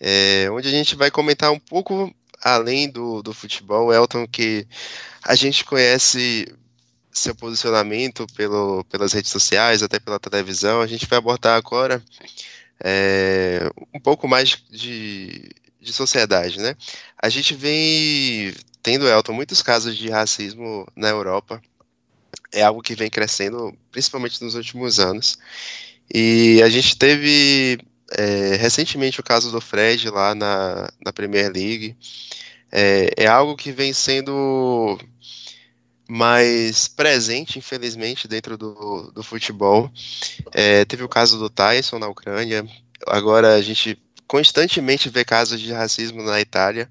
[0.00, 4.66] é, onde a gente vai comentar um pouco além do, do futebol, Elton, que
[5.22, 6.46] a gente conhece
[7.10, 10.80] seu posicionamento pelo, pelas redes sociais, até pela televisão.
[10.80, 12.02] A gente vai abordar agora
[12.82, 15.48] é, um pouco mais de,
[15.80, 16.76] de sociedade, né?
[17.20, 21.60] A gente vem tendo, Elton, muitos casos de racismo na Europa.
[22.52, 25.38] É algo que vem crescendo, principalmente nos últimos anos.
[26.12, 27.78] E a gente teve
[28.12, 31.96] é, recentemente o caso do Fred lá na, na Premier League
[32.70, 34.98] é, é algo que vem sendo
[36.08, 39.90] mais presente, infelizmente, dentro do, do futebol.
[40.52, 42.64] É, teve o caso do Tyson na Ucrânia,
[43.06, 46.88] agora a gente constantemente vê casos de racismo na Itália,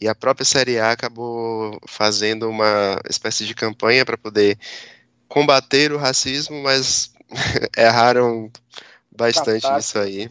[0.00, 4.58] e a própria Série A acabou fazendo uma espécie de campanha para poder
[5.28, 7.12] combater o racismo, mas
[7.76, 8.50] erraram
[9.16, 10.28] bastante nisso aí.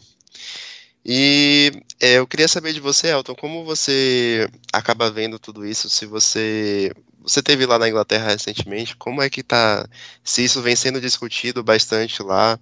[1.04, 1.70] E
[2.00, 5.90] é, eu queria saber de você, Elton, como você acaba vendo tudo isso?
[5.90, 6.90] Se você
[7.24, 9.86] você teve lá na Inglaterra recentemente, como é que tá?
[10.22, 12.58] Se isso vem sendo discutido bastante lá,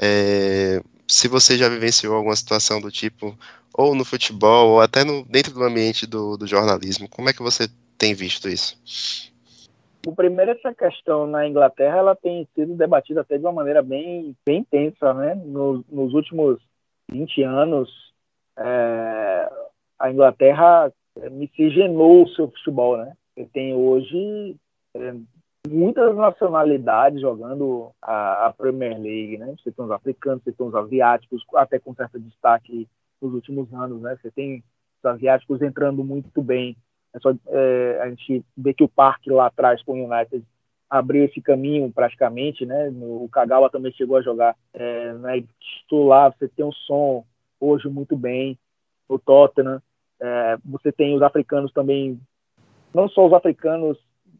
[0.00, 3.36] é, se você já vivenciou alguma situação do tipo,
[3.74, 7.42] ou no futebol, ou até no, dentro do ambiente do, do jornalismo, como é que
[7.42, 7.68] você
[7.98, 8.80] tem visto isso?
[10.06, 14.34] O primeiro, essa questão na Inglaterra, ela tem sido debatida até de uma maneira bem,
[14.46, 15.34] bem intensa, né?
[15.34, 16.58] Nos, nos últimos
[17.10, 18.12] 20 anos,
[18.56, 19.50] é,
[19.98, 20.92] a Inglaterra
[21.30, 23.12] miscigenou o seu futebol, né?
[23.34, 24.56] Você tem hoje
[24.94, 25.14] é,
[25.68, 29.54] muitas nacionalidades jogando a, a, Premier League, né?
[29.58, 32.88] Você tem os africanos, você tem os asiáticos, até com certo destaque
[33.20, 34.16] nos últimos anos, né?
[34.20, 34.62] Você tem
[34.98, 36.76] os asiáticos entrando muito bem.
[37.14, 40.44] É só, é, a gente vê que o parque lá atrás com o United
[40.90, 42.92] abriu esse caminho praticamente, né?
[43.00, 47.24] O Kagawa também chegou a jogar é, né, titular, você tem um som
[47.60, 48.58] hoje muito bem,
[49.08, 49.80] o Tottenham,
[50.20, 52.20] é, você tem os africanos também,
[52.92, 53.96] não só os africanos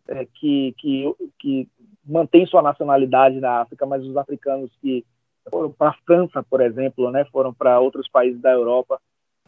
[0.08, 1.68] é, que, que, que
[2.04, 5.04] mantêm sua nacionalidade na África, mas os africanos que
[5.48, 9.00] foram para a França, por exemplo, né, foram para outros países da Europa,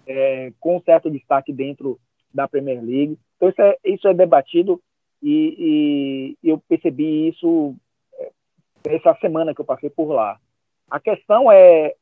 [0.07, 1.99] é, com certo destaque dentro
[2.33, 3.19] da Premier League.
[3.37, 4.81] Então isso é, isso é debatido
[5.23, 7.77] e, e eu percebi isso
[8.19, 8.31] é,
[8.85, 10.39] essa semana que eu passei por lá.
[10.91, 11.95] A questão é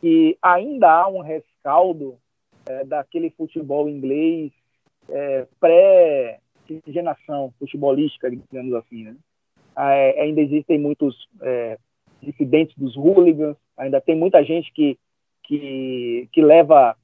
[0.00, 2.16] que ainda há um rescaldo
[2.66, 4.52] é, daquele futebol inglês
[5.08, 9.04] é, pré-miscigenação futebolística, digamos assim.
[9.04, 9.16] Né?
[9.76, 11.28] É, ainda existem muitos
[12.22, 14.98] dissidentes dos hooligans, ainda tem muita gente que,
[15.42, 16.96] que, que leva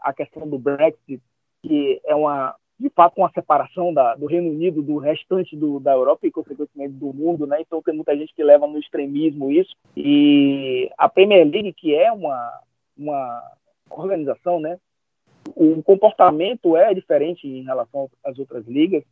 [0.00, 1.20] a questão do Brexit,
[1.62, 5.92] que é uma, de fato uma separação da, do Reino Unido do restante do, da
[5.92, 7.58] Europa e, consequentemente, do mundo, né?
[7.60, 9.76] Então, tem muita gente que leva no extremismo isso.
[9.94, 12.60] E a Premier League, que é uma,
[12.96, 13.42] uma
[13.90, 14.78] organização, né?
[15.54, 19.04] O comportamento é diferente em relação às outras ligas,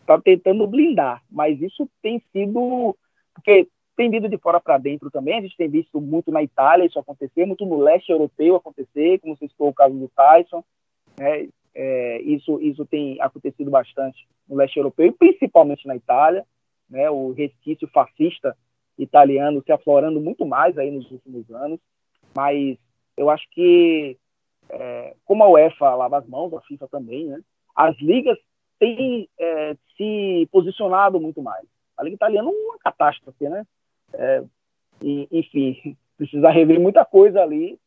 [0.00, 2.96] está tentando blindar, mas isso tem sido
[3.34, 5.38] porque tem vindo de fora para dentro também.
[5.38, 9.36] A gente tem visto muito na Itália isso acontecer, muito no leste europeu acontecer, como
[9.36, 10.64] você citou o caso do Tyson.
[11.18, 11.48] Né?
[11.74, 16.44] É, isso, isso tem acontecido bastante no leste europeu e principalmente na Itália.
[16.88, 17.08] Né?
[17.10, 18.56] O resquício fascista
[18.98, 21.80] italiano se aflorando muito mais aí nos últimos anos.
[22.34, 22.76] Mas
[23.16, 24.16] eu acho que,
[24.68, 27.40] é, como a UEFA lava as mãos, a FIFA também, né?
[27.74, 28.38] as ligas
[28.78, 31.66] têm é, se posicionado muito mais.
[31.96, 33.66] A Liga Italiana é uma catástrofe, né?
[34.14, 34.42] É,
[35.02, 37.78] enfim, precisa rever muita coisa ali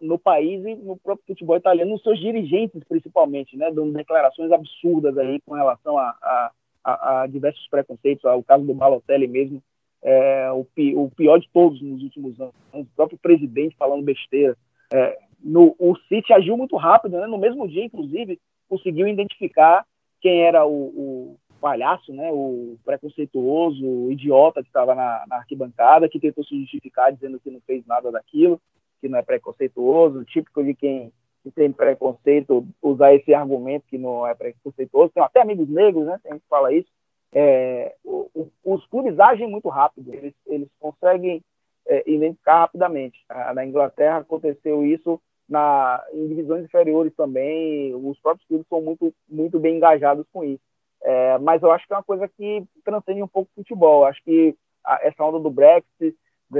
[0.00, 3.70] no país e no próprio futebol italiano, nos seus dirigentes principalmente, né?
[3.70, 6.52] Dando declarações absurdas aí com relação a, a,
[6.84, 8.24] a, a diversos preconceitos.
[8.24, 9.62] O caso do Balotelli mesmo,
[10.02, 10.66] é, o,
[10.96, 12.54] o, pior de todos nos últimos anos.
[12.72, 14.56] O próprio presidente falando besteira.
[14.92, 17.26] É, no, o City agiu muito rápido, né?
[17.26, 19.84] no mesmo dia, inclusive, conseguiu identificar
[20.20, 22.30] quem era o, o palhaço, né?
[22.32, 27.50] o preconceituoso, o idiota que estava na, na, arquibancada, que tentou se justificar dizendo que
[27.50, 28.60] não fez nada daquilo,
[29.02, 31.12] que não é preconceituoso, típico de quem
[31.42, 35.10] que tem preconceito usar esse argumento que não é preconceituoso.
[35.12, 36.20] Tem até amigos negros, né?
[36.24, 36.88] A gente fala isso.
[37.34, 41.42] É, o, o, os clubes agem muito rápido, eles, eles conseguem
[41.86, 43.18] é, identificar rapidamente.
[43.54, 49.58] na Inglaterra aconteceu isso na, em divisões inferiores também, os próprios clubes são muito, muito
[49.58, 50.62] bem engajados com isso.
[51.02, 54.04] É, mas eu acho que é uma coisa que transcende um pouco o futebol.
[54.04, 56.16] Acho que a, essa onda do Brexit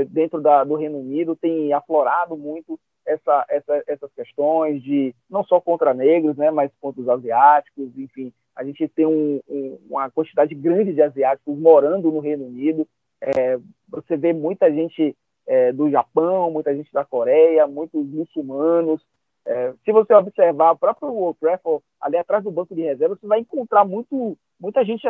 [0.08, 5.60] dentro da, do Reino Unido tem aflorado muito essa, essa, essas questões de não só
[5.60, 10.54] contra negros, né, mas contra os asiáticos, enfim, a gente tem um, um, uma quantidade
[10.54, 12.86] grande de asiáticos morando no Reino Unido.
[13.20, 19.02] É, você vê muita gente é, do Japão, muita gente da Coreia, muitos muçulmanos.
[19.44, 23.26] É, se você observar o próprio World Trafford, ali atrás do banco de reserva, você
[23.26, 25.02] vai encontrar muito, muita gente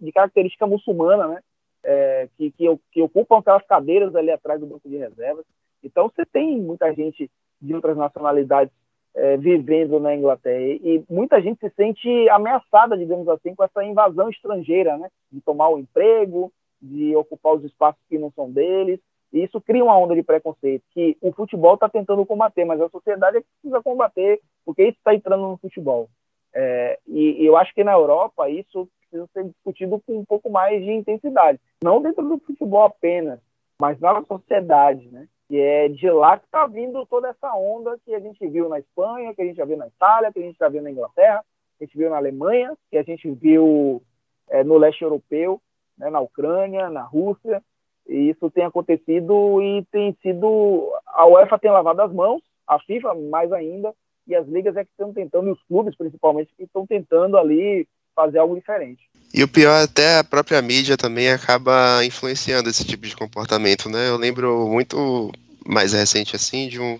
[0.00, 1.40] de característica muçulmana, né?
[1.82, 5.46] É, que, que, que, ocupam aquelas cadeiras ali atrás do banco de reservas.
[5.82, 8.72] Então, você tem muita gente de outras nacionalidades
[9.14, 10.60] é, vivendo na Inglaterra.
[10.60, 15.08] E, muita gente se sente ameaçada, digamos assim, com essa invasão estrangeira, né?
[15.32, 19.00] De tomar o emprego, de ocupar os espaços que não são deles.
[19.32, 22.88] E isso cria uma onda de preconceito que o futebol está tentando combater, mas a
[22.88, 26.08] sociedade é que precisa combater, porque isso está entrando no futebol.
[26.52, 30.48] É, e, e, eu acho que na Europa isso precisa ser discutido com um pouco
[30.48, 31.58] mais de intensidade.
[31.82, 33.40] Não dentro do futebol apenas,
[33.80, 35.26] mas na sociedade, né?
[35.50, 38.78] E é de lá que está vindo toda essa onda que a gente viu na
[38.78, 41.44] Espanha, que a gente já viu na Itália, que a gente já viu na Inglaterra,
[41.76, 44.00] que a gente viu na Alemanha, que a gente viu
[44.48, 45.60] é, no leste europeu,
[45.98, 47.60] né, na Ucrânia, na Rússia.
[48.08, 50.92] E isso tem acontecido e tem sido.
[51.06, 53.92] A UEFA tem lavado as mãos, a FIFA mais ainda,
[54.28, 57.88] e as ligas é que estão tentando, e os clubes principalmente, que estão tentando ali
[58.14, 59.10] fazer algo diferente.
[59.32, 64.08] E o pior, até a própria mídia também acaba influenciando esse tipo de comportamento, né?
[64.08, 65.30] Eu lembro muito
[65.64, 66.98] mais recente, assim, de um,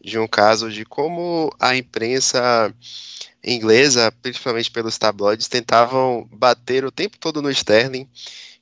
[0.00, 2.74] de um caso de como a imprensa
[3.44, 8.08] inglesa, principalmente pelos tabloides, tentavam bater o tempo todo no Sterling,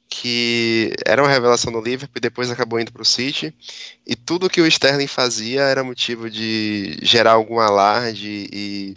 [0.08, 3.54] que era uma revelação no Liverpool e depois acabou indo para o City,
[4.06, 8.94] e tudo que o Sterling fazia era motivo de gerar algum alarde e,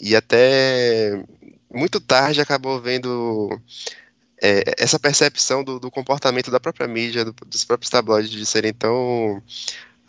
[0.00, 1.22] e até
[1.70, 3.60] muito tarde acabou vendo
[4.42, 8.72] é, essa percepção do, do, comportamento da própria mídia, do, dos próprios tabloides de serem
[8.72, 9.42] tão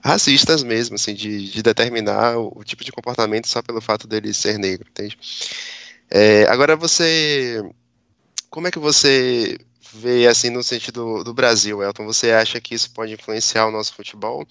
[0.03, 4.33] racistas mesmo, assim, de, de determinar o, o, tipo de comportamento só pelo fato dele
[4.33, 5.17] ser negro, entende?
[6.09, 7.61] É, agora você,
[8.49, 9.57] como é que você
[9.93, 12.05] vê assim no sentido do Brasil, Elton?
[12.05, 14.47] Você acha que isso pode influenciar o nosso futebol?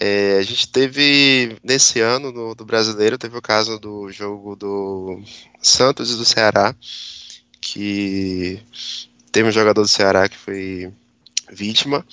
[0.00, 5.20] É, a gente teve nesse ano no, do brasileiro teve o caso do jogo do
[5.60, 6.74] Santos e do Ceará,
[7.60, 8.62] que
[9.32, 10.92] teve um jogador do Ceará que foi
[11.50, 12.06] vítima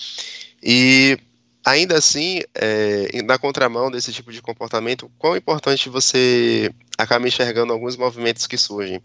[0.64, 1.20] e
[1.64, 7.96] ainda assim, é, na contramão desse tipo de comportamento, quão importante você acaba enxergando alguns
[7.96, 9.02] movimentos que surgem.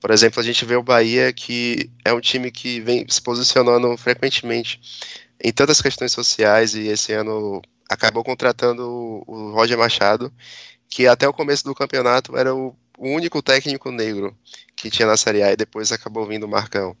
[0.00, 3.96] Por exemplo, a gente vê o Bahia, que é um time que vem se posicionando
[3.98, 4.80] frequentemente
[5.42, 8.82] em tantas questões sociais e esse ano acabou contratando
[9.26, 10.32] o Roger Machado,
[10.88, 14.36] que até o começo do campeonato era o único técnico negro
[14.76, 16.96] que tinha na Série A e depois acabou vindo o Marcão.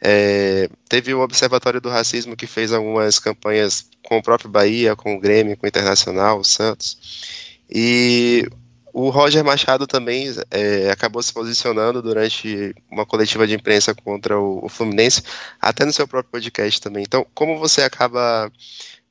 [0.00, 5.14] É, teve o Observatório do Racismo que fez algumas campanhas com o próprio Bahia, com
[5.14, 7.54] o Grêmio, com o Internacional, o Santos.
[7.70, 8.46] E
[8.92, 14.64] o Roger Machado também é, acabou se posicionando durante uma coletiva de imprensa contra o,
[14.64, 15.22] o, Fluminense,
[15.60, 17.02] até no seu próprio podcast também.
[17.02, 18.52] Então, como você acaba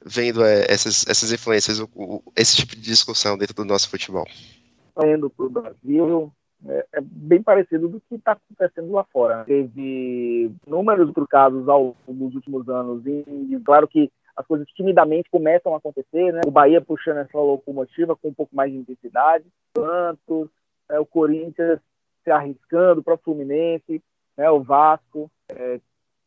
[0.06, 4.26] vendo é, essas, essas influências, o, o, esse tipo de discussão dentro do nosso futebol?
[5.04, 6.32] Indo para o Brasil,
[6.68, 9.43] é, é, bem parecido do que está acontecendo lá fora.
[9.45, 15.74] Teve números trocados ao longo dos últimos anos, e claro que as coisas timidamente começam
[15.74, 16.41] a acontecer, né?
[16.45, 19.45] O Bahia puxando essa locomotiva com um pouco mais de intensidade,
[19.78, 20.49] Santos,
[20.89, 21.80] é, o Corinthians
[22.24, 24.01] se arriscando para o Fluminense,
[24.38, 24.49] né?
[24.49, 25.30] o Vasco.
[25.49, 25.80] É,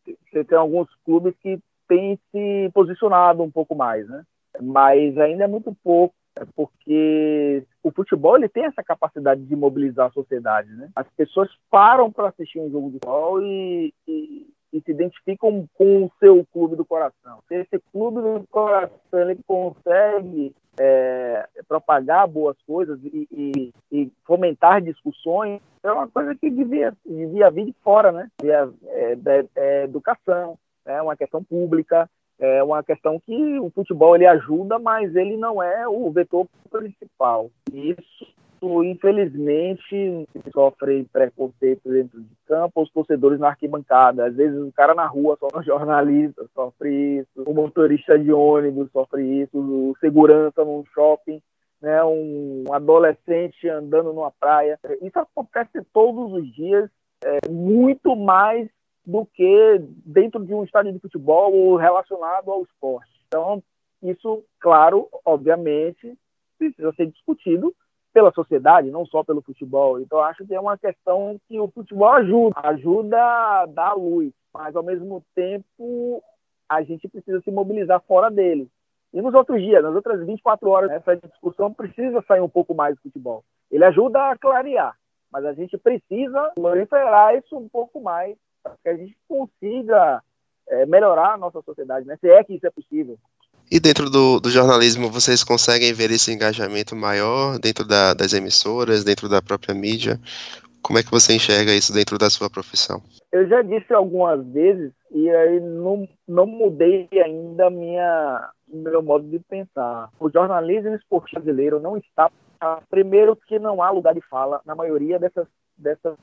[0.04, 1.58] você tem alguns clubes que
[1.88, 4.22] têm se posicionado um pouco mais, né?
[4.60, 10.08] Mas ainda é muito pouco é porque o futebol ele tem essa capacidade de mobilizar
[10.08, 10.90] a sociedade, né?
[10.94, 16.04] As pessoas param para assistir um jogo de futebol e, e, e, se identificam com
[16.04, 17.38] o seu clube do coração.
[17.48, 24.82] Se esse clube do coração ele consegue é, propagar boas coisas e, e, e, fomentar
[24.82, 28.28] discussões, é uma coisa que devia, devia vir de fora, né?
[28.38, 29.16] Devia, é,
[29.56, 32.08] é, educação, é uma questão pública,
[32.38, 37.50] é uma questão que o futebol ele ajuda, mas ele não é o vetor principal.
[37.72, 38.26] Isso,
[38.84, 44.26] infelizmente, sofre preconceito dentro de campo, os torcedores na arquibancada.
[44.26, 48.90] Às vezes o cara na rua, só um jornalista sofre isso, o motorista de ônibus
[48.92, 51.40] sofre isso, o segurança num shopping.
[51.78, 54.80] Né, um adolescente andando numa praia.
[55.02, 56.88] Isso acontece todos os dias,
[57.22, 58.66] é, muito mais
[59.06, 63.10] do que dentro de um estádio de futebol relacionado ao esporte.
[63.28, 63.62] Então,
[64.02, 66.18] isso, claro, obviamente,
[66.58, 67.74] precisa ser discutido
[68.12, 70.00] pela sociedade, não só pelo futebol.
[70.00, 74.74] Então, acho que é uma questão que o futebol ajuda, ajuda a dar luz, mas
[74.74, 76.22] ao mesmo tempo
[76.68, 78.68] a gente precisa se mobilizar fora dele.
[79.12, 82.96] E nos outros dias, nas outras 24 horas, essa discussão precisa sair um pouco mais
[82.96, 83.44] do futebol.
[83.70, 84.96] Ele ajuda a clarear,
[85.30, 88.36] mas a gente precisa proliferar isso um pouco mais
[88.68, 90.22] para que a gente consiga
[90.68, 92.16] é, melhorar a nossa sociedade, né?
[92.20, 93.18] Se é que isso é possível.
[93.70, 99.02] E dentro do, do jornalismo, vocês conseguem ver esse engajamento maior dentro da, das emissoras,
[99.02, 100.20] dentro da própria mídia?
[100.80, 103.02] Como é que você enxerga isso dentro da sua profissão?
[103.32, 109.38] Eu já disse algumas vezes e aí não, não mudei ainda minha meu modo de
[109.40, 110.10] pensar.
[110.18, 112.30] O jornalismo esportivo brasileiro não está
[112.88, 115.46] primeiro que não há lugar de fala na maioria dessas
[115.76, 116.16] dessas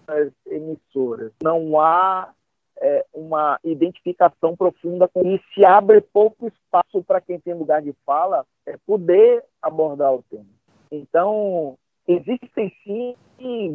[0.46, 1.32] emissoras.
[1.42, 2.34] Não há
[2.82, 7.94] é, uma identificação profunda com e se abre pouco espaço para quem tem lugar de
[8.06, 10.46] fala é, poder abordar o tema.
[10.92, 11.78] Então,
[12.08, 13.16] existem sim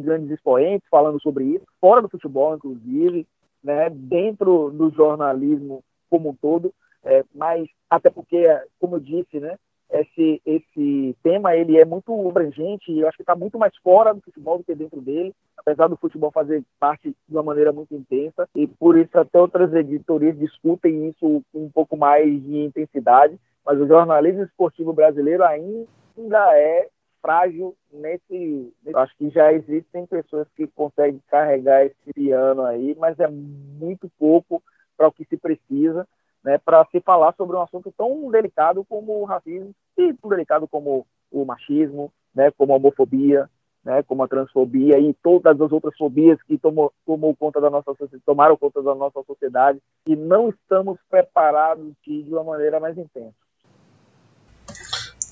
[0.01, 3.27] grandes expoentes falando sobre isso, fora do futebol, inclusive,
[3.63, 6.73] né, dentro do jornalismo como um todo,
[7.03, 8.45] é, mas até porque,
[8.79, 9.57] como eu disse, né,
[9.91, 14.13] esse, esse tema ele é muito abrangente e eu acho que está muito mais fora
[14.13, 17.95] do futebol do que dentro dele, apesar do futebol fazer parte de uma maneira muito
[17.95, 23.39] intensa e por isso até outras editorias discutem isso com um pouco mais de intensidade,
[23.65, 26.87] mas o jornalismo esportivo brasileiro ainda é
[27.21, 33.27] frágil nesse, acho que já existem pessoas que conseguem carregar esse piano aí, mas é
[33.27, 34.63] muito pouco
[34.95, 36.07] para o que se precisa
[36.43, 40.67] né, para se falar sobre um assunto tão delicado como o racismo e tão delicado
[40.67, 43.49] como o machismo, né, como a homofobia,
[43.83, 47.91] né, como a transfobia e todas as outras fobias que tomou, tomou conta da nossa
[48.25, 53.33] tomaram conta da nossa sociedade e não estamos preparados de, de uma maneira mais intensa.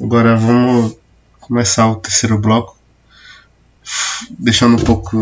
[0.01, 0.97] Agora vamos
[1.39, 2.78] começar o terceiro bloco,
[4.38, 5.18] deixando um pouco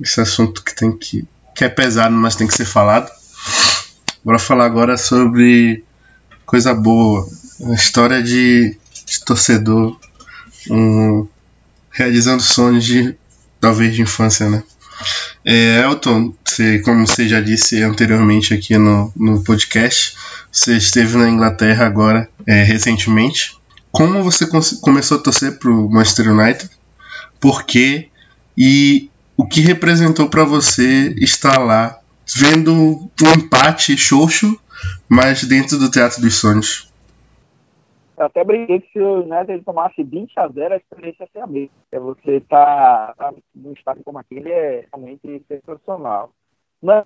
[0.00, 1.26] esse assunto que tem que
[1.58, 3.10] que é pesado, mas tem que ser falado.
[4.28, 5.82] Bora falar agora sobre
[6.44, 7.26] coisa boa.
[7.58, 8.76] Uma história de,
[9.06, 9.98] de torcedor
[10.70, 11.26] um,
[11.90, 13.16] realizando sonhos de
[13.58, 14.62] talvez de infância, né?
[15.42, 20.14] É, Elton, você, como você já disse anteriormente aqui no, no podcast,
[20.52, 23.56] você esteve na Inglaterra agora é, recentemente.
[23.90, 24.46] Como você
[24.82, 26.68] começou a torcer para o Manchester United?
[27.40, 28.10] Por quê?
[28.54, 29.08] E
[29.38, 31.98] o que representou para você estar lá,
[32.36, 34.58] vendo um empate xoxo,
[35.08, 36.92] mas dentro do Teatro dos Sonhos?
[38.16, 41.40] Eu até brinquei que se o United tomasse 20 a 0, a experiência ia ser
[41.40, 41.76] a mesma.
[41.92, 46.32] É você tá, tá num estádio como aquele é realmente sensacional.
[46.82, 47.04] Mas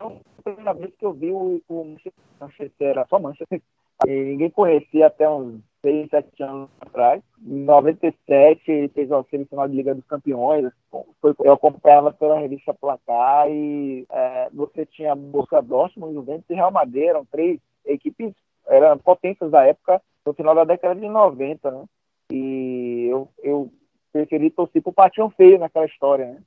[0.00, 1.96] não a primeira vez que eu vi o, o
[2.40, 3.60] Manchester, era só Manchester,
[4.06, 7.22] e ninguém conhecia até uns 6, 7 anos atrás.
[7.46, 10.72] Em 97, ele fez a semifinal de Liga dos Campeões.
[11.20, 16.72] Foi, eu acompanhava pela revista Placar e é, você tinha Borussia Dortmund, Juventus e Real
[16.72, 17.04] Madrid.
[17.04, 18.32] Eram três equipes,
[18.66, 21.84] eram potências da época, no final da década de 90, né?
[22.32, 23.70] E eu, eu
[24.10, 26.42] preferi torcer pro patinho feio naquela história, né?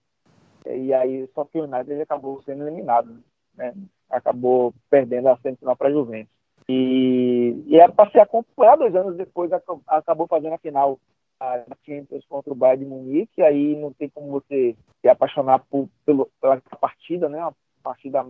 [0.75, 3.23] E aí, só que o United acabou sendo eliminado,
[3.55, 3.73] né?
[4.09, 6.36] Acabou perdendo a semifinal para Juventus.
[6.69, 9.51] E, e era para se acompanhar dois anos depois,
[9.87, 10.99] acabou fazendo a final
[11.39, 15.87] a Champions contra o Bayern de Munique, aí não tem como você se apaixonar por,
[16.05, 17.39] pelo, pela partida, né?
[17.39, 17.53] Uma
[17.83, 18.25] partida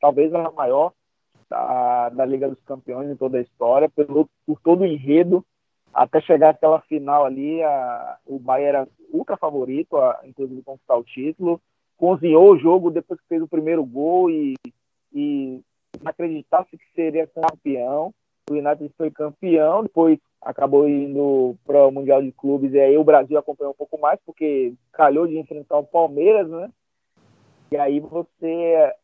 [0.00, 0.92] talvez a maior
[1.48, 5.44] da, da Liga dos Campeões em toda a história, pelo, por todo o enredo,
[5.92, 11.04] até chegar àquela final ali, a, o Bayern era ultra favorito, a, inclusive conquistar o
[11.04, 11.60] título,
[11.96, 14.54] cozinhou o jogo depois que fez o primeiro gol e,
[15.12, 15.60] e
[16.04, 18.12] acreditasse que seria campeão.
[18.48, 23.04] O United foi campeão, depois acabou indo para o Mundial de Clubes e aí o
[23.04, 26.70] Brasil acompanhou um pouco mais porque calhou de enfrentar o Palmeiras, né?
[27.70, 28.48] E aí você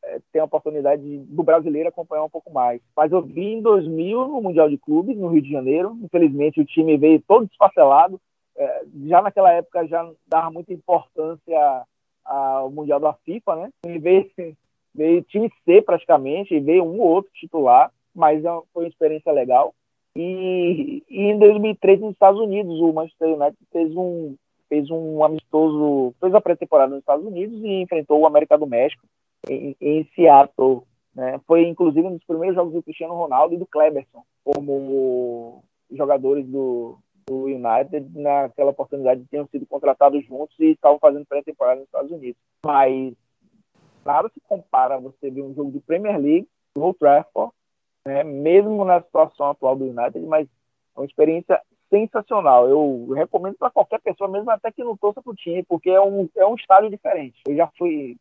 [0.02, 2.80] eh, tem a oportunidade do brasileiro acompanhar um pouco mais.
[2.96, 5.96] Mas eu vi em 2000 no Mundial de Clubes, no Rio de Janeiro.
[6.02, 8.20] Infelizmente o time veio todo desfacelado.
[8.56, 11.84] Eh, já naquela época já dava muita importância
[12.24, 13.70] ao Mundial da FIFA, né?
[13.84, 14.30] Ele veio
[14.96, 19.74] veio time C praticamente, veio um ou outro titular, mas é foi uma experiência legal.
[20.14, 24.34] E, e em 2003 nos Estados Unidos, o Manchester United fez um
[24.68, 29.06] fez um amistoso, fez a pré-temporada nos Estados Unidos e enfrentou o América do México
[29.48, 30.82] em, em Seattle.
[31.14, 31.40] Né?
[31.46, 36.98] Foi inclusive um dos primeiros jogos do Cristiano Ronaldo e do Kleberson como jogadores do,
[37.26, 42.40] do United naquela oportunidade tinham sido contratados juntos e estavam fazendo pré-temporada nos Estados Unidos.
[42.64, 43.14] Mas
[44.06, 47.52] nada se compara a você ver um jogo de Premier League no Old Trafford,
[48.04, 50.46] né, mesmo na situação atual do United, mas
[50.96, 52.68] é uma experiência sensacional.
[52.68, 56.00] Eu recomendo para qualquer pessoa, mesmo até que não torça para o time, porque é
[56.00, 57.42] um, é um estádio diferente.
[57.46, 58.16] Eu já fui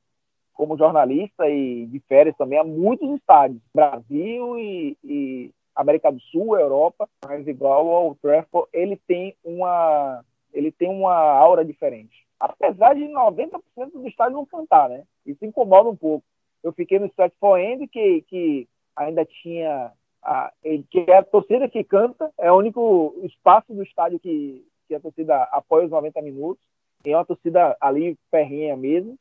[0.53, 6.57] como jornalista e de férias também a muitos estádios, Brasil e, e América do Sul,
[6.57, 10.23] Europa, mas igual ao Trafford, ele tem uma
[10.53, 13.59] ele tem uma aura diferente apesar de 90%
[13.93, 15.03] do estádio não cantar, né?
[15.25, 16.25] Isso incomoda um pouco.
[16.63, 19.91] Eu fiquei no Stratford End, que, que ainda tinha
[20.23, 20.51] a,
[20.89, 24.99] que é a torcida que canta, é o único espaço do estádio que, que a
[24.99, 26.63] torcida apoia os 90 minutos,
[27.05, 29.15] e é uma torcida ali ferrinha mesmo.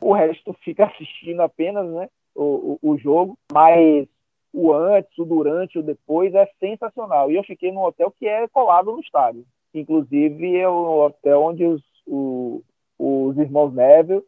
[0.00, 4.06] O resto fica assistindo apenas né, o, o, o jogo, mas
[4.52, 7.30] o antes, o durante, o depois é sensacional.
[7.30, 9.44] E eu fiquei num hotel que é colado no estádio.
[9.72, 12.62] Inclusive, é o hotel onde os o,
[12.98, 14.22] os irmãos Neville,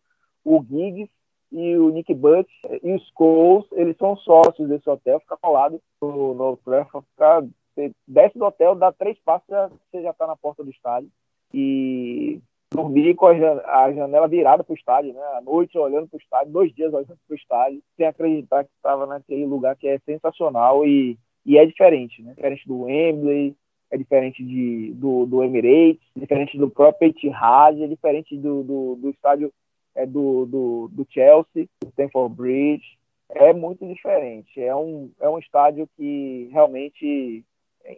[0.44, 1.10] o Giggs
[1.52, 2.48] e o Nick Butt
[2.82, 7.92] e os Coles, eles são sócios desse hotel, fica colado no, no Trafford, fica, você
[8.06, 11.10] desce do hotel, dá três passos, você já está na porta do estádio.
[11.52, 12.40] E
[12.72, 15.20] dormir com a janela virada para o estádio, né?
[15.34, 18.70] À noite olhando para o estádio, dois dias olhando para o estádio, sem acreditar que
[18.76, 22.34] estava naquele lugar que é sensacional e, e é diferente, né?
[22.34, 23.56] Diferente do Wembley,
[23.90, 29.10] é diferente de, do, do Emirates, diferente do próprio Etihad, é diferente do, do, do
[29.10, 29.52] estádio
[29.94, 32.98] é, do, do, do Chelsea, do Stamford Bridge,
[33.30, 34.60] é muito diferente.
[34.60, 37.44] É um, é um estádio que realmente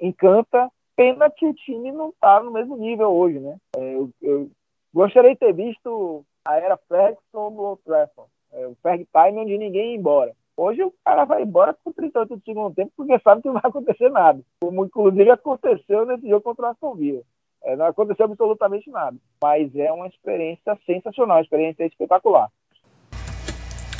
[0.00, 0.70] encanta.
[0.96, 3.56] Pena que o time não está no mesmo nível hoje, né?
[3.76, 4.50] É, eu, eu,
[4.92, 9.92] gostaria de ter visto a era Ferguson no Trafford, é, o Ferg Time onde ninguém
[9.92, 10.34] ia embora.
[10.58, 13.62] Hoje o cara vai embora com 38 do segundo tempo porque sabe que não vai
[13.64, 14.40] acontecer nada.
[14.60, 17.22] Como inclusive aconteceu nesse jogo contra o Aston Villa.
[17.62, 19.16] É, não aconteceu absolutamente nada.
[19.40, 22.48] Mas é uma experiência sensacional, uma experiência espetacular.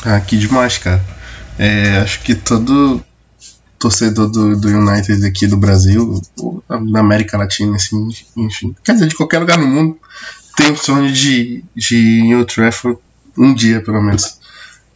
[0.05, 1.01] Ah, que demais, cara.
[1.61, 3.01] É, acho que todo
[3.79, 6.21] torcedor do, do United aqui do Brasil,
[6.91, 9.97] da América Latina, assim, enfim, quer dizer, de qualquer lugar no mundo,
[10.57, 12.99] tem o sonho de, de ir em Old Trafford
[13.37, 14.38] um dia, pelo menos.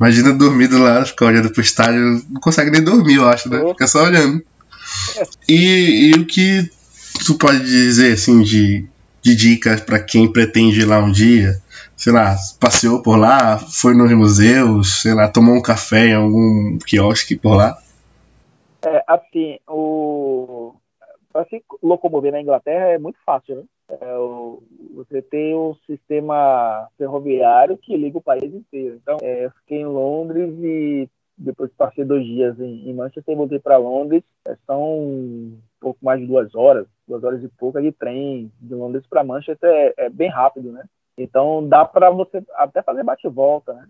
[0.03, 2.21] Imagina dormir do lado, ficar olhando pro estádio.
[2.29, 3.65] Não consegue nem dormir, eu acho, né?
[3.69, 4.43] Fica só olhando.
[5.49, 6.69] E, e o que
[7.25, 8.85] tu pode dizer assim de,
[9.23, 11.63] de dicas para quem pretende ir lá um dia?
[11.95, 16.79] Sei lá, passeou por lá, foi nos museus, sei lá, tomou um café em algum
[16.85, 17.79] quiosque por lá?
[18.85, 20.75] É, assim, o
[21.33, 23.63] para se locomover na Inglaterra é muito fácil, né?
[24.01, 24.63] É, o,
[24.95, 28.99] você tem um sistema ferroviário que liga o país inteiro.
[29.03, 33.37] Então, é, eu fiquei em Londres e depois passei dois dias em, em Manchester e
[33.37, 34.23] voltei para Londres.
[34.47, 38.75] É, são um pouco mais de duas horas, duas horas e pouca de trem de
[38.75, 40.85] Londres para Manchester é, é, bem rápido, né?
[41.19, 43.87] Então dá para você até fazer bate-volta, né?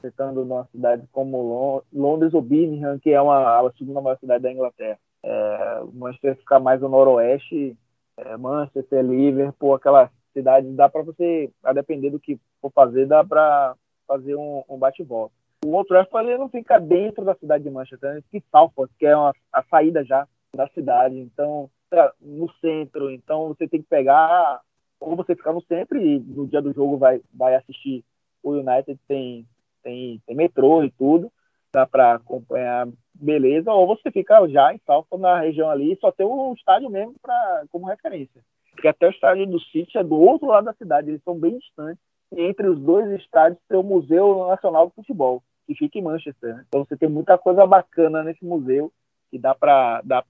[0.00, 4.42] Você estando numa cidade como Londres ou Birmingham, que é uma, a segunda maior cidade
[4.42, 4.98] da Inglaterra.
[5.22, 7.76] É, Manchester fica mais no noroeste,
[8.16, 13.24] é, Manchester, Liverpool, aquela cidade, dá para você, a depender do que for fazer, dá
[13.24, 13.74] para
[14.06, 15.34] fazer um, um bate-volta.
[15.64, 18.92] O Old Trafford ele não fica dentro da cidade de Manchester, ele fica em Salford,
[18.98, 21.18] que é uma, a saída já da cidade.
[21.18, 24.60] Então, é, no centro, então você tem que pegar,
[25.00, 28.04] ou você ficar no centro e no dia do jogo vai, vai assistir
[28.42, 29.46] o United, tem,
[29.82, 31.32] tem, tem metrô e tudo,
[31.74, 36.24] dá para acompanhar beleza, ou você fica já em Salford, na região ali, só tem
[36.24, 38.40] o estádio mesmo pra, como referência.
[38.72, 41.58] Porque até o estádio do City é do outro lado da cidade, eles são bem
[41.58, 42.02] distantes.
[42.32, 46.54] E entre os dois estádios tem o Museu Nacional de Futebol, que fica em Manchester.
[46.54, 46.64] Né?
[46.68, 48.92] Então você tem muita coisa bacana nesse museu
[49.30, 50.22] que dá para dá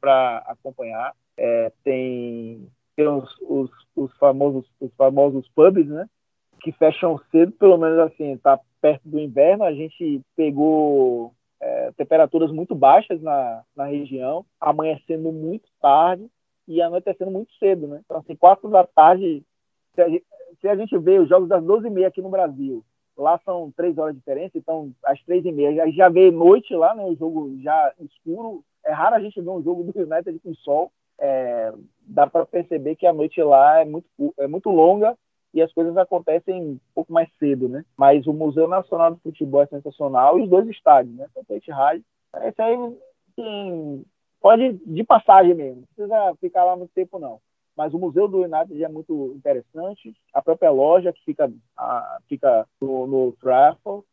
[0.46, 1.12] acompanhar.
[1.36, 6.06] É, tem tem os, os, os, famosos os famosos pubs, né?
[6.60, 9.64] Que fecham cedo, pelo menos assim, tá perto do inverno.
[9.64, 16.28] A gente pegou é, temperaturas muito baixas na, na região, amanhecendo muito tarde
[16.68, 18.02] e anoitecendo muito cedo, né?
[18.04, 19.42] Então, assim, quatro da tarde,
[19.94, 20.24] se a gente,
[20.60, 22.84] se a gente vê os jogos das 12h30 aqui no Brasil,
[23.16, 26.74] lá são três horas de diferença, então às três e meia já, já vê noite
[26.74, 27.04] lá, né?
[27.04, 28.62] O jogo já escuro.
[28.84, 30.92] É raro a gente ver um jogo do United com sol.
[31.18, 31.72] É,
[32.02, 34.06] dá para perceber que a noite lá é muito,
[34.36, 35.16] é muito longa
[35.54, 37.84] e as coisas acontecem um pouco mais cedo, né?
[37.96, 41.28] Mas o Museu Nacional de Futebol é sensacional e os dois estádios, né?
[41.32, 42.02] Tanto Etihad,
[42.42, 42.76] esse aí
[43.36, 44.04] tem,
[44.40, 47.40] pode de passagem mesmo, não precisa ficar lá muito tempo não.
[47.76, 52.66] Mas o Museu do United é muito interessante, a própria loja que fica, a, fica
[52.80, 54.04] no, no Trafford,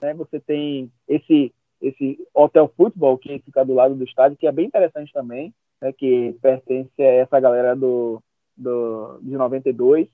[0.00, 0.12] né?
[0.14, 4.66] Você tem esse esse Hotel Futebol que fica do lado do estádio, que é bem
[4.66, 5.94] interessante também, né?
[5.94, 8.22] Que pertence a essa galera do,
[8.54, 10.06] do de 92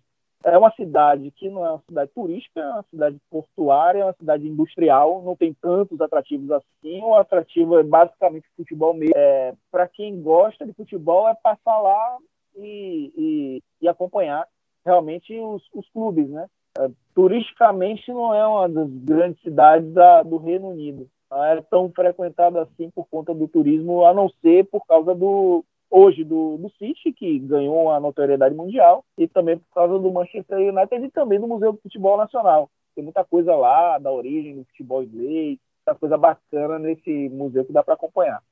[0.45, 4.13] é uma cidade que não é uma cidade turística, é uma cidade portuária, é uma
[4.13, 7.01] cidade industrial, não tem tantos atrativos assim.
[7.03, 9.15] O atrativo é basicamente futebol mesmo.
[9.17, 12.17] É, Para quem gosta de futebol, é passar lá
[12.57, 14.47] e, e, e acompanhar
[14.85, 16.47] realmente os, os clubes, né?
[16.79, 21.09] É, turisticamente não é uma das grandes cidades da, do Reino Unido.
[21.31, 25.65] Não é tão frequentada assim por conta do turismo, a não ser por causa do,
[25.91, 30.59] hoje do, do City, que ganhou a notoriedade mundial, e também por causa do Manchester
[30.59, 32.69] United e também do Museu do Futebol Nacional.
[32.95, 37.73] Tem muita coisa lá da origem do futebol inglês, muita coisa bacana nesse museu que
[37.73, 38.43] dá para acompanhar.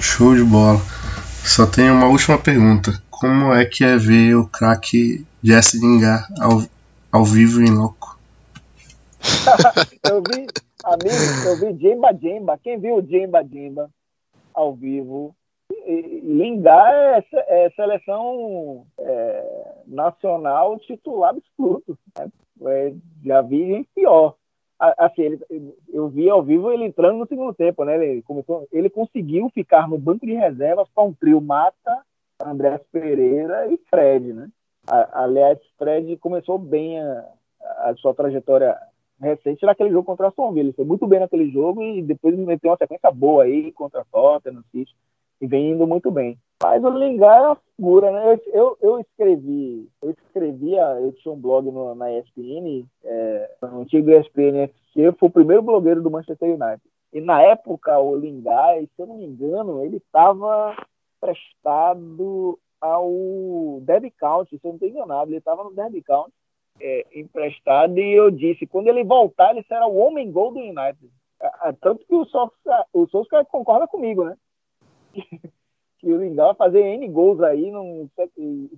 [0.00, 0.78] Show de bola.
[1.44, 2.90] Só tenho uma última pergunta.
[3.10, 6.62] Como é que é ver o craque Jesse Lingard ao,
[7.10, 8.18] ao vivo em loco?
[10.08, 10.46] eu vi,
[10.84, 12.58] amigo, eu vi Jemba Jemba.
[12.62, 13.90] Quem viu o Jemba Jemba
[14.54, 15.34] ao vivo
[15.86, 21.96] Lingard é, é seleção é, nacional titular absoluto.
[22.18, 22.28] Né?
[22.66, 24.34] É, já vi gente pior.
[24.78, 27.96] Assim, ele, eu vi ao vivo ele entrando no segundo tempo, né?
[27.96, 32.02] Ele, começou, ele conseguiu ficar no banco de reservas com um trio Mata,
[32.44, 34.48] André Pereira e Fred, né?
[34.86, 37.26] Aliás, Fred começou bem a,
[37.78, 38.76] a sua trajetória
[39.18, 40.68] recente naquele jogo contra a Villa.
[40.68, 44.04] Ele foi muito bem naquele jogo e depois meteu uma sequência boa aí contra a
[44.04, 44.94] Tottenham, City
[45.40, 46.38] e vem indo muito bem.
[46.62, 48.40] Mas o Lingard é uma figura, né?
[48.46, 54.10] Eu, eu, escrevi, eu escrevia, eu tinha um blog no, na ESPN, é, no antigo
[54.10, 56.80] ESPN FC, eu fui o primeiro blogueiro do Manchester United.
[57.12, 60.74] E na época, o Lingard, se eu não me engano, ele estava
[61.20, 66.32] prestado ao Derby County, se eu não estou enganado, ele estava no Derby County,
[66.80, 71.10] é, emprestado, e eu disse, quando ele voltar, ele será o homem-gol do United.
[71.40, 74.36] É, é, tanto que o Solskjaer, o Solskjaer concorda comigo, né?
[75.98, 77.72] Que o Lingard vai fazer N gols aí,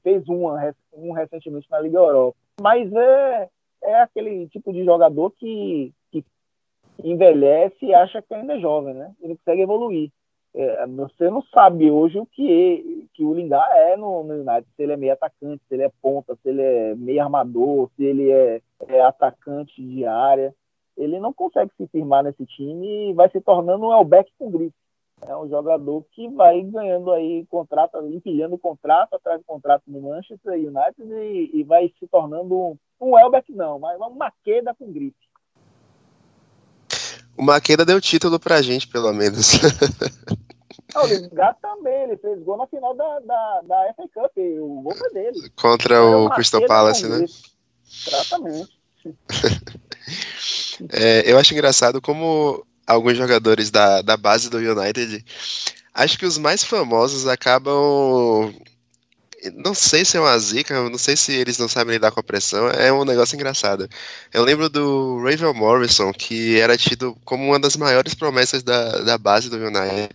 [0.02, 0.46] fez um,
[0.92, 2.36] um recentemente na Liga Europa.
[2.60, 3.48] Mas é,
[3.82, 6.24] é aquele tipo de jogador que, que
[7.02, 9.12] envelhece e acha que ainda é jovem, né?
[9.20, 10.10] Ele consegue evoluir.
[10.54, 14.66] É, você não sabe hoje o que, é, que o Lingard é no, no, United,
[14.74, 18.04] se ele é meio atacante, se ele é ponta, se ele é meio armador, se
[18.04, 20.54] ele é, é atacante de área.
[20.96, 24.74] Ele não consegue se firmar nesse time e vai se tornando um Elbeck com grife
[25.22, 30.54] É um jogador que vai ganhando aí contrato, empilhando contrato atrás de contrato no Manchester
[30.54, 35.16] United e, e vai se tornando um, um Elbeck não, mas uma Maqueda com gripe.
[37.36, 39.54] O Maqueda deu título pra gente, pelo menos.
[40.94, 44.96] o Lingard também, ele fez gol na final da, da, da FA Cup, o gol
[44.96, 45.50] foi dele.
[45.56, 47.24] Contra o Crystal Palace, né?
[48.06, 48.78] Exatamente.
[50.92, 55.24] é, eu acho engraçado como alguns jogadores da, da base do United,
[55.94, 58.54] acho que os mais famosos acabam.
[59.54, 62.24] Não sei se é uma zica, não sei se eles não sabem lidar com a
[62.24, 63.88] pressão, é um negócio engraçado.
[64.32, 69.16] Eu lembro do Ravel Morrison, que era tido como uma das maiores promessas da, da
[69.16, 70.10] base do United.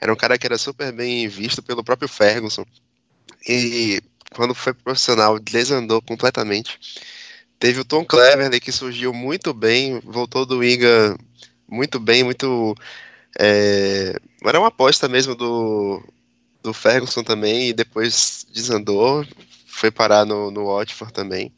[0.00, 2.64] Era um cara que era super bem visto pelo próprio Ferguson.
[3.46, 4.00] E
[4.34, 6.78] quando foi profissional, desandou completamente.
[7.58, 11.18] Teve o Tom Cleverley, que surgiu muito bem, voltou do Wigan
[11.68, 12.74] muito bem, muito.
[13.38, 14.14] É,
[14.44, 16.02] era uma aposta mesmo do,
[16.62, 19.24] do Ferguson também, e depois desandou,
[19.66, 21.52] foi parar no, no Watford também.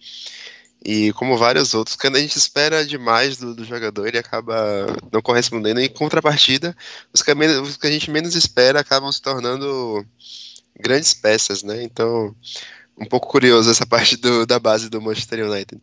[0.83, 5.21] E como vários outros, quando a gente espera demais do, do jogador, ele acaba não
[5.21, 5.81] correspondendo.
[5.81, 6.75] E em contrapartida,
[7.13, 10.05] os que, os que a gente menos espera acabam se tornando
[10.79, 11.83] grandes peças, né?
[11.83, 12.35] Então,
[12.99, 15.81] um pouco curioso essa parte do, da base do Manchester United.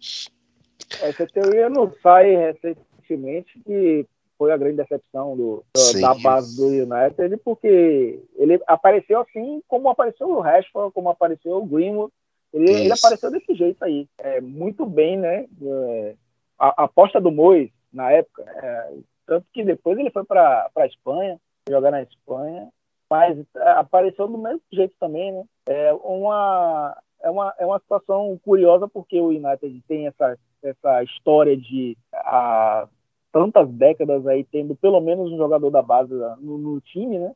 [1.01, 4.05] Essa teoria não sai recentemente que
[4.37, 5.63] foi a grande decepção do,
[5.99, 11.65] da base do United, porque ele apareceu assim como apareceu o Rashford, como apareceu o
[11.65, 12.11] Greenwood,
[12.53, 15.47] ele, ele apareceu desse jeito aí, é, muito bem, né?
[15.61, 16.15] É,
[16.57, 18.93] a, a, aposta do Mois na época, é,
[19.25, 22.69] tanto que depois ele foi para a Espanha, jogar na Espanha,
[23.09, 25.43] mas é, apareceu do mesmo jeito também, né?
[25.67, 31.55] É uma, é uma, é uma situação curiosa porque o United tem essa, essa história
[31.55, 32.87] de a,
[33.31, 37.33] tantas décadas aí tendo pelo menos um jogador da base no, no time, né?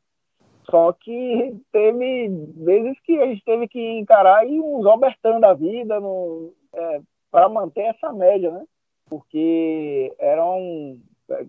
[0.69, 5.99] Só que teve vezes que a gente teve que encarar aí uns Albertão da vida
[6.73, 8.63] é, para manter essa média, né?
[9.09, 10.97] Porque eram
[11.29, 11.45] é,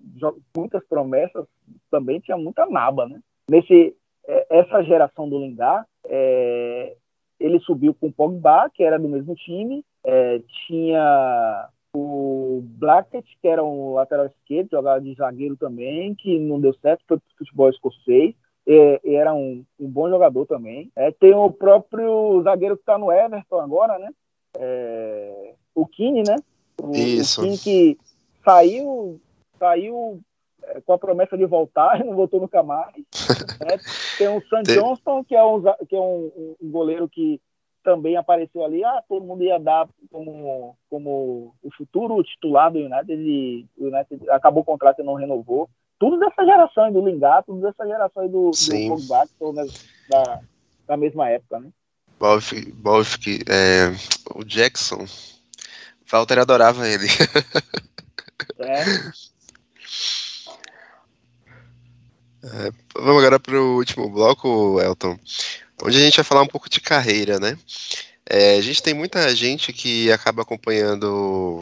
[0.57, 1.47] muitas promessas,
[1.91, 3.21] também tinha muita naba, né?
[3.51, 3.95] Nesse,
[4.27, 6.97] é, essa geração do Lingard, é,
[7.39, 13.49] ele subiu com o Pogba, que era do mesmo time, é, tinha o Blackett, que
[13.49, 17.71] era um lateral esquerdo, jogava de zagueiro também, que não deu certo, foi pro futebol
[17.71, 18.35] escocês.
[18.67, 20.91] E, e era um, um, bom jogador também.
[20.97, 24.11] É, tem o próprio zagueiro que está no Everton agora, né?
[24.57, 26.37] É, o Kine, né?
[26.81, 27.41] O, Isso.
[27.41, 27.99] O Kine que
[28.45, 29.21] saiu,
[29.59, 30.21] saiu
[30.63, 32.95] é, com a promessa de voltar e não voltou nunca mais.
[32.95, 33.79] Né?
[34.17, 37.41] Tem o Sam Johnston, que é, um, que é um, um goleiro que
[37.83, 43.15] também apareceu ali, ah, todo mundo ia dar como, como o futuro titular do United,
[43.15, 45.69] e o United acabou o contrato e não renovou.
[45.99, 50.41] Tudo dessa geração do Lingard, tudo dessa geração do, do Pogba, que são da,
[50.87, 51.71] da mesma época, né?
[52.19, 52.53] Bolf,
[53.49, 53.91] é,
[54.35, 55.05] o Jackson,
[56.11, 57.07] Walter adorava ele.
[58.59, 58.83] É.
[62.45, 65.17] é vamos agora para o último bloco, Elton
[65.83, 67.59] onde a gente vai falar um pouco de carreira, né?
[68.25, 71.61] É, a gente tem muita gente que acaba acompanhando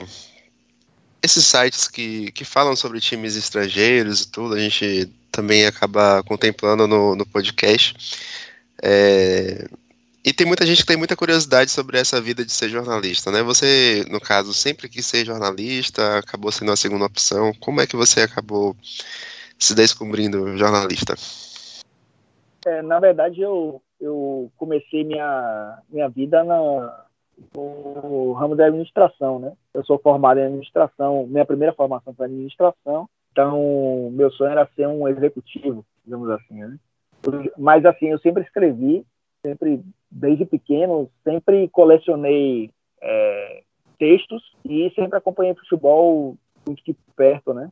[1.23, 6.87] esses sites que, que falam sobre times estrangeiros e tudo, a gente também acaba contemplando
[6.87, 8.31] no, no podcast.
[8.83, 9.66] É,
[10.25, 13.43] e tem muita gente que tem muita curiosidade sobre essa vida de ser jornalista, né?
[13.43, 17.55] Você, no caso, sempre quis ser jornalista, acabou sendo a segunda opção.
[17.55, 18.77] Como é que você acabou
[19.59, 21.14] se descobrindo jornalista?
[22.66, 27.05] É, na verdade, eu eu comecei minha, minha vida na,
[27.55, 29.53] no ramo da administração, né?
[29.75, 34.89] Eu sou formado em administração, minha primeira formação foi administração, então meu sonho era ser
[34.89, 36.79] um executivo, digamos assim, né?
[37.59, 39.05] Mas assim, eu sempre escrevi,
[39.43, 42.71] sempre desde pequeno, sempre colecionei
[43.03, 43.63] é,
[43.99, 46.37] textos e sempre acompanhei futebol
[46.67, 47.71] muito de perto, né?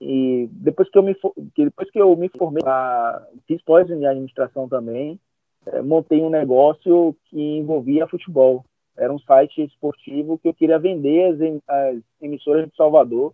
[0.00, 1.16] E depois que eu me
[1.56, 2.62] depois que eu me formei,
[3.46, 5.20] fiz pós em administração também,
[5.84, 8.64] montei um negócio que envolvia futebol.
[8.96, 13.32] Era um site esportivo que eu queria vender as, as emissoras de Salvador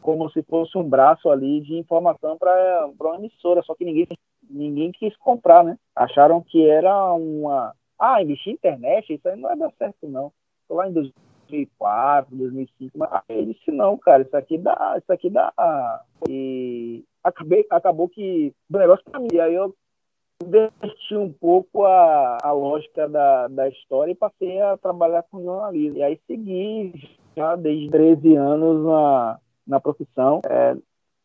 [0.00, 4.08] como se fosse um braço ali de informação para uma emissora, só que ninguém,
[4.48, 5.76] ninguém quis comprar, né?
[5.94, 7.74] Acharam que era uma.
[7.98, 10.32] Ah, investir internet, isso aí não vai dar certo, não.
[10.66, 15.28] Tô lá em 2004, 2005, mas ele disse: não, cara, isso aqui dá, isso aqui
[15.28, 15.52] dá.
[16.28, 19.38] E acabei, acabou que o negócio para mim.
[19.38, 19.74] Aí eu
[20.42, 25.98] inverti um pouco a, a lógica da, da história e passei a trabalhar com jornalismo.
[25.98, 26.92] E aí segui
[27.36, 30.40] já desde 13 anos na, na profissão.
[30.48, 30.76] É,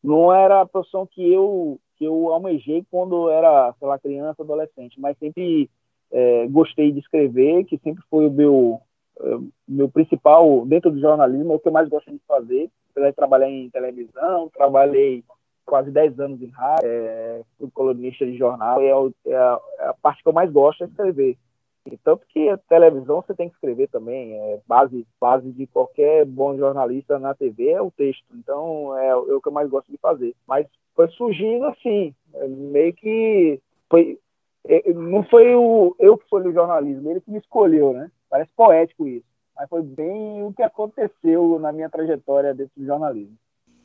[0.04, 5.00] não era a profissão que eu que eu almejei quando era, sei lá, criança, adolescente,
[5.00, 5.70] mas sempre
[6.12, 8.82] é, gostei de escrever, que sempre foi o meu,
[9.20, 12.70] é, meu principal, dentro do jornalismo, é o que eu mais gosto de fazer.
[12.92, 15.24] Apesar de trabalhar em televisão, trabalhei
[15.66, 19.88] quase 10 anos em rádio, é, fui colunista de jornal, e é, é, a, é,
[19.88, 21.38] a, parte que eu mais gosto é escrever.
[21.86, 26.26] E tanto que a televisão você tem que escrever também, é base, base de qualquer
[26.26, 28.26] bom jornalista na TV é o texto.
[28.34, 30.36] Então é, é o que eu mais gosto de fazer.
[30.48, 34.18] Mas foi surgindo assim, é, meio que foi,
[34.66, 38.10] é, não foi o, eu que escolhi o jornalismo, ele que me escolheu, né?
[38.32, 43.38] Parece poético isso, mas foi bem o que aconteceu na minha trajetória dentro do jornalismo.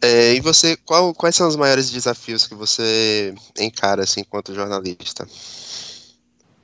[0.02, 5.26] É, e você, qual, quais são os maiores desafios que você encara assim, enquanto jornalista?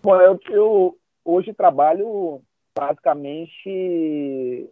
[0.03, 2.41] Bom, eu, eu hoje trabalho
[2.75, 4.71] basicamente,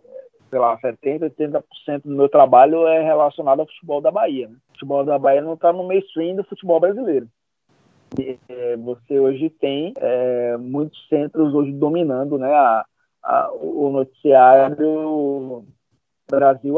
[0.51, 4.49] sei lá, 70%, 80% do meu trabalho é relacionado ao futebol da Bahia.
[4.49, 4.57] Né?
[4.69, 7.29] O futebol da Bahia não está no mainstream do futebol brasileiro.
[8.19, 12.85] E, é, você hoje tem é, muitos centros hoje dominando né, a,
[13.23, 15.65] a, o noticiário
[16.31, 16.77] Brasil.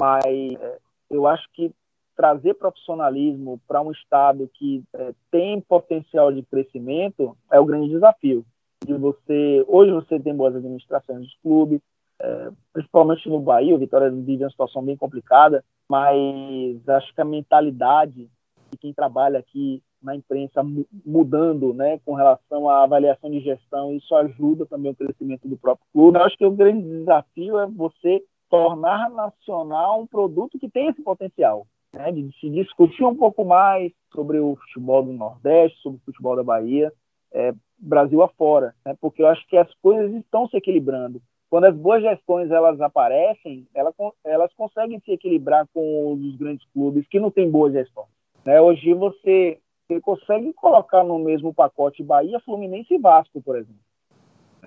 [1.11, 1.73] Eu acho que
[2.17, 8.45] trazer profissionalismo para um estado que é, tem potencial de crescimento é o grande desafio.
[8.85, 11.81] De você hoje você tem boas administrações dos clubes,
[12.19, 17.25] é, principalmente no Bahia, o Vitória vive uma situação bem complicada, mas acho que a
[17.25, 18.29] mentalidade
[18.71, 20.63] de quem trabalha aqui na imprensa
[21.05, 25.87] mudando, né, com relação à avaliação de gestão, isso ajuda também o crescimento do próprio
[25.93, 26.19] clube.
[26.19, 31.03] Eu acho que o grande desafio é você tornar nacional um produto que tem esse
[31.03, 36.05] potencial, né, de se discutir um pouco mais sobre o futebol do Nordeste, sobre o
[36.05, 36.93] futebol da Bahia,
[37.33, 41.21] é, Brasil afora, né, porque eu acho que as coisas estão se equilibrando.
[41.49, 43.95] Quando as boas gestões elas aparecem, elas,
[44.25, 48.05] elas conseguem se equilibrar com os grandes clubes que não têm boa gestão.
[48.45, 48.61] Né?
[48.61, 53.81] Hoje você, você consegue colocar no mesmo pacote Bahia, Fluminense e Vasco, por exemplo.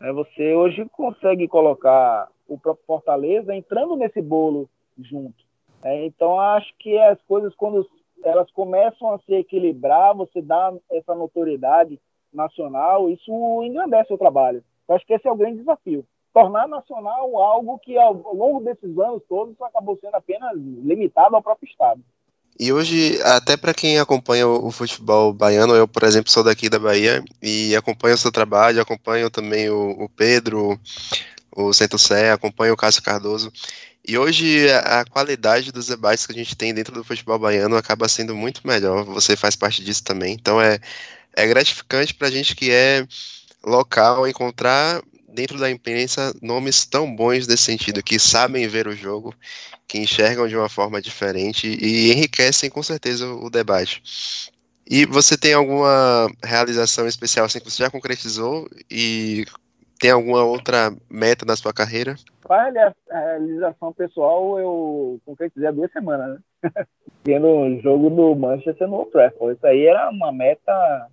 [0.01, 5.47] É, você hoje consegue colocar o próprio Fortaleza entrando nesse bolo junto.
[5.83, 7.87] É, então, acho que as coisas, quando
[8.23, 11.99] elas começam a se equilibrar, você dá essa notoriedade
[12.33, 13.31] nacional, isso
[13.63, 14.63] engrandece o trabalho.
[14.87, 16.05] Eu acho que esse é o grande desafio.
[16.33, 21.69] Tornar nacional algo que, ao longo desses anos todos, acabou sendo apenas limitado ao próprio
[21.69, 22.01] Estado.
[22.59, 26.77] E hoje, até para quem acompanha o futebol baiano, eu, por exemplo, sou daqui da
[26.77, 30.77] Bahia e acompanho o seu trabalho, acompanho também o, o Pedro,
[31.67, 33.51] o Centro Sé, acompanho o Cássio Cardoso.
[34.07, 37.75] E hoje a, a qualidade dos debates que a gente tem dentro do futebol baiano
[37.75, 39.03] acaba sendo muito melhor.
[39.05, 40.33] Você faz parte disso também.
[40.33, 40.79] Então é,
[41.33, 43.05] é gratificante para a gente que é
[43.63, 45.01] local encontrar
[45.33, 49.33] dentro da imprensa nomes tão bons nesse sentido, que sabem ver o jogo,
[49.87, 54.01] que enxergam de uma forma diferente e enriquecem com certeza o debate.
[54.89, 59.45] E você tem alguma realização especial assim que você já concretizou e
[59.99, 62.15] tem alguma outra meta na sua carreira?
[63.11, 66.71] A realização pessoal eu concretizei há duas semanas, né?
[67.23, 69.57] Tendo um jogo do Manchester no Trafford.
[69.57, 71.07] Isso aí era uma meta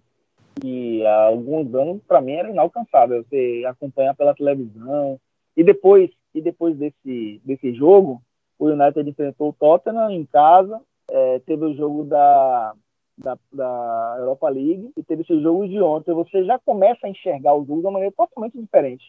[0.61, 3.25] que há alguns anos para mim era inalcançável.
[3.25, 5.21] Você acompanhar pela televisão
[5.57, 8.23] e depois e depois desse desse jogo
[8.59, 10.81] o United enfrentou o Tottenham em casa,
[11.11, 12.75] é, teve o jogo da,
[13.17, 16.13] da, da, Europa League e teve esse jogo de ontem.
[16.15, 19.05] Você já começa a enxergar o jogo de uma maneira totalmente diferente.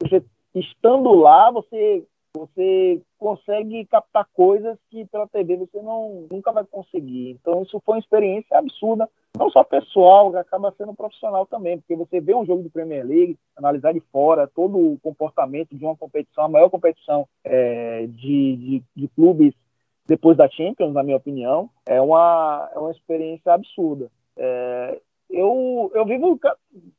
[0.00, 0.22] Você,
[0.54, 7.30] estando lá, você você consegue captar coisas que pela TV você não nunca vai conseguir.
[7.30, 12.20] Então isso foi uma experiência absurda, não só pessoal, acaba sendo profissional também, porque você
[12.20, 16.44] vê um jogo de Premier League, analisar de fora todo o comportamento de uma competição,
[16.44, 19.52] a maior competição é, de, de, de clubes
[20.06, 24.10] depois da Champions, na minha opinião, é uma, é uma experiência absurda.
[24.36, 26.38] É, eu, eu vivo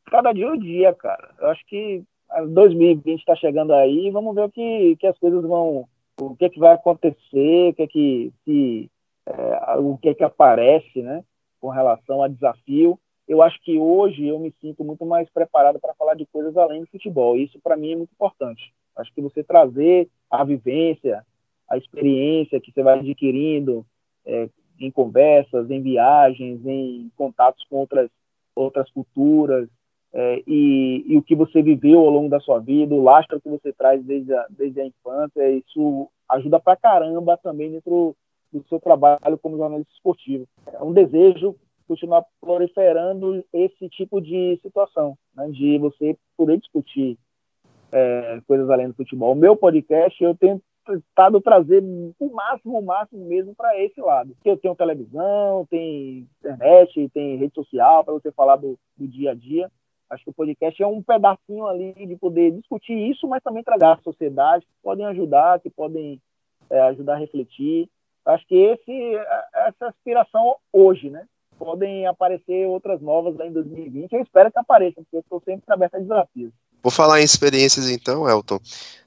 [0.06, 1.34] cada dia o dia, cara.
[1.40, 2.04] Eu acho que
[2.50, 5.86] 2020 está chegando aí, vamos ver o que, que as coisas vão,
[6.20, 8.90] o que, é que vai acontecer, o que é que, se,
[9.26, 11.24] é, o que é que aparece, né,
[11.60, 12.98] com relação a desafio.
[13.28, 16.82] Eu acho que hoje eu me sinto muito mais preparado para falar de coisas além
[16.82, 17.38] do futebol.
[17.38, 18.74] Isso para mim é muito importante.
[18.96, 21.26] Acho que você trazer a vivência,
[21.72, 23.86] a experiência que você vai adquirindo
[24.26, 24.50] é,
[24.80, 28.10] em conversas, em viagens, em contatos com outras
[28.54, 29.70] outras culturas,
[30.14, 33.48] é, e, e, o que você viveu ao longo da sua vida, o lastro que
[33.48, 38.14] você traz desde a, desde a infância, isso ajuda pra caramba também dentro
[38.52, 40.46] do seu trabalho como jornalista esportivo.
[40.68, 41.56] É um desejo
[41.88, 47.18] continuar proliferando esse tipo de situação, né, de você poder discutir
[47.92, 49.32] é, coisas além do futebol.
[49.32, 51.84] O meu podcast, eu tenho tentado trazer
[52.20, 54.36] o máximo, o máximo mesmo para esse lado.
[54.44, 59.34] Eu tenho televisão, tem internet, tem rede social para você falar do, do dia a
[59.36, 59.72] dia.
[60.10, 63.86] Acho que o podcast é um pedacinho ali de poder discutir isso, mas também trazer
[63.86, 66.22] a sociedade que podem ajudar, que podem
[66.70, 67.88] é, ajudar a refletir.
[68.26, 71.26] Acho que esse, é, essa aspiração hoje, né?
[71.58, 74.12] Podem aparecer outras novas em 2020.
[74.12, 76.52] Eu espero que apareçam, porque eu estou sempre aberto a desafios.
[76.82, 78.60] Vou falar em experiências então, Elton.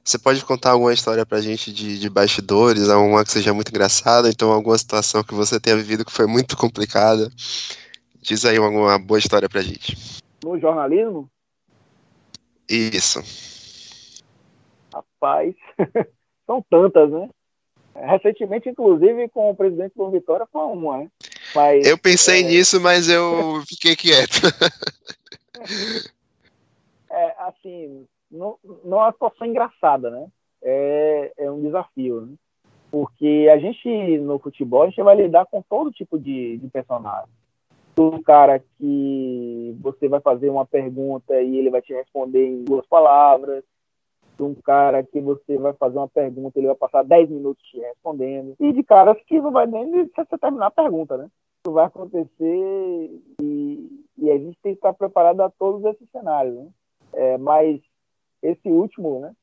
[0.05, 4.29] Você pode contar alguma história pra gente de, de bastidores, alguma que seja muito engraçada,
[4.29, 7.31] então alguma situação que você tenha vivido que foi muito complicada?
[8.21, 9.97] Diz aí alguma boa história pra gente.
[10.45, 11.29] No jornalismo?
[12.69, 13.23] Isso.
[14.93, 15.55] Rapaz,
[16.47, 17.31] são tantas, né?
[17.95, 21.09] Recentemente, inclusive, com o presidente do Vitória foi uma, né?
[21.55, 22.43] Mas, eu pensei é...
[22.43, 24.43] nisso, mas eu fiquei quieto.
[27.15, 30.27] é, assim, não, não é uma situação engraçada, né?
[30.63, 32.35] É, é um desafio, né?
[32.91, 37.29] Porque a gente, no futebol, a gente vai lidar com todo tipo de, de personagem.
[37.99, 42.87] Um cara que você vai fazer uma pergunta e ele vai te responder em duas
[42.87, 43.65] palavras.
[44.39, 48.55] Um cara que você vai fazer uma pergunta ele vai passar 10 minutos te respondendo.
[48.59, 51.29] E de caras que não vai nem você terminar a pergunta, né?
[51.65, 56.55] Isso vai acontecer e, e a gente tem que estar preparado a todos esses cenários,
[56.55, 56.69] né?
[57.15, 57.81] É, mas
[58.43, 59.35] esse último, né?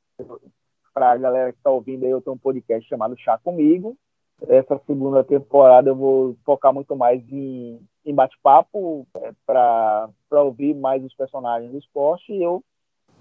[0.94, 3.96] Para a galera que está ouvindo aí, eu tenho um podcast chamado Chá Comigo.
[4.48, 11.02] Essa segunda temporada eu vou focar muito mais em, em bate-papo é, para ouvir mais
[11.04, 12.32] os personagens do esporte.
[12.32, 12.62] E eu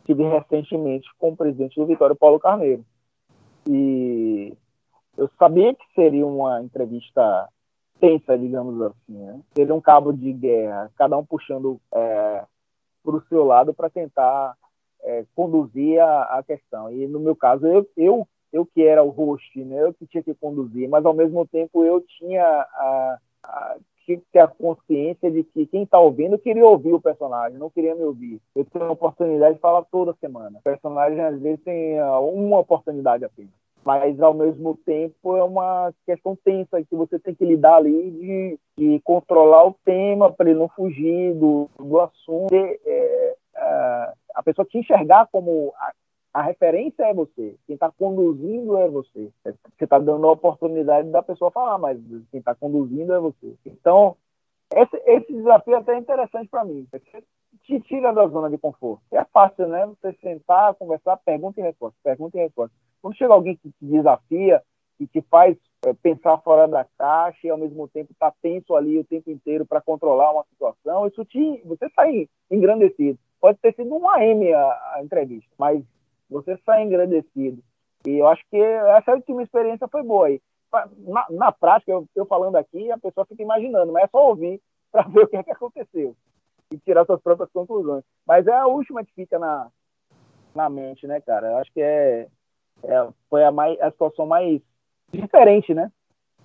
[0.05, 2.83] tive recentemente com o presidente do Vitória, Paulo Carneiro.
[3.67, 4.53] E
[5.17, 7.47] eu sabia que seria uma entrevista
[7.99, 9.13] tensa, digamos assim.
[9.13, 9.39] Né?
[9.55, 12.43] Seria um cabo de guerra, cada um puxando é,
[13.03, 14.55] para o seu lado para tentar
[15.03, 16.91] é, conduzir a, a, questão.
[16.91, 20.23] E no meu caso, eu, eu, eu que era o host, né, eu que tinha
[20.23, 25.29] que conduzir, mas ao mesmo tempo eu tinha a, a tinha que ter a consciência
[25.29, 28.41] de que quem está ouvindo queria ouvir o personagem, não queria me ouvir.
[28.55, 30.57] Eu tenho a oportunidade de falar toda semana.
[30.57, 35.93] O personagem às vezes tem ah, uma oportunidade apenas mas ao mesmo tempo é uma
[36.05, 40.59] questão tensa que você tem que lidar ali de, de controlar o tema para ele
[40.59, 42.53] não fugir do, do assunto.
[42.53, 45.93] E, é, é, a pessoa te enxergar como a,
[46.33, 49.31] a referência é você, quem está conduzindo é você.
[49.43, 53.55] Você está dando a oportunidade da pessoa falar, mas quem está conduzindo é você.
[53.65, 54.15] Então,
[54.73, 56.87] esse, esse desafio é até interessante para mim.
[57.63, 59.01] Te tira da zona de conforto.
[59.11, 59.85] É fácil, né?
[59.87, 62.75] Você sentar, conversar, pergunta e resposta, pergunta e resposta.
[63.01, 64.61] Quando chega alguém que te desafia
[64.99, 68.99] e te faz é, pensar fora da caixa e ao mesmo tempo tá tenso ali
[68.99, 73.17] o tempo inteiro para controlar uma situação, isso te, você sai engrandecido.
[73.39, 75.83] Pode ter sido um AM a, a entrevista, mas
[76.29, 77.63] você sai engrandecido.
[78.05, 80.27] E eu acho que essa última experiência foi boa.
[80.27, 80.41] aí.
[80.99, 84.61] na, na prática, eu, eu, falando aqui, a pessoa fica imaginando, mas é só ouvir
[84.91, 86.15] para ver o que, é que aconteceu
[86.71, 88.03] e tirar suas próprias conclusões.
[88.25, 89.67] Mas é a última que fica na,
[90.55, 91.47] na mente, né, cara?
[91.47, 92.27] Eu acho que é,
[92.83, 94.61] é, foi a, mais, a situação mais
[95.11, 95.91] diferente, né?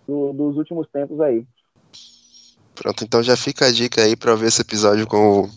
[0.06, 1.46] Do, dos últimos tempos aí.
[2.74, 5.50] Pronto, então já fica a dica aí para ver esse episódio com o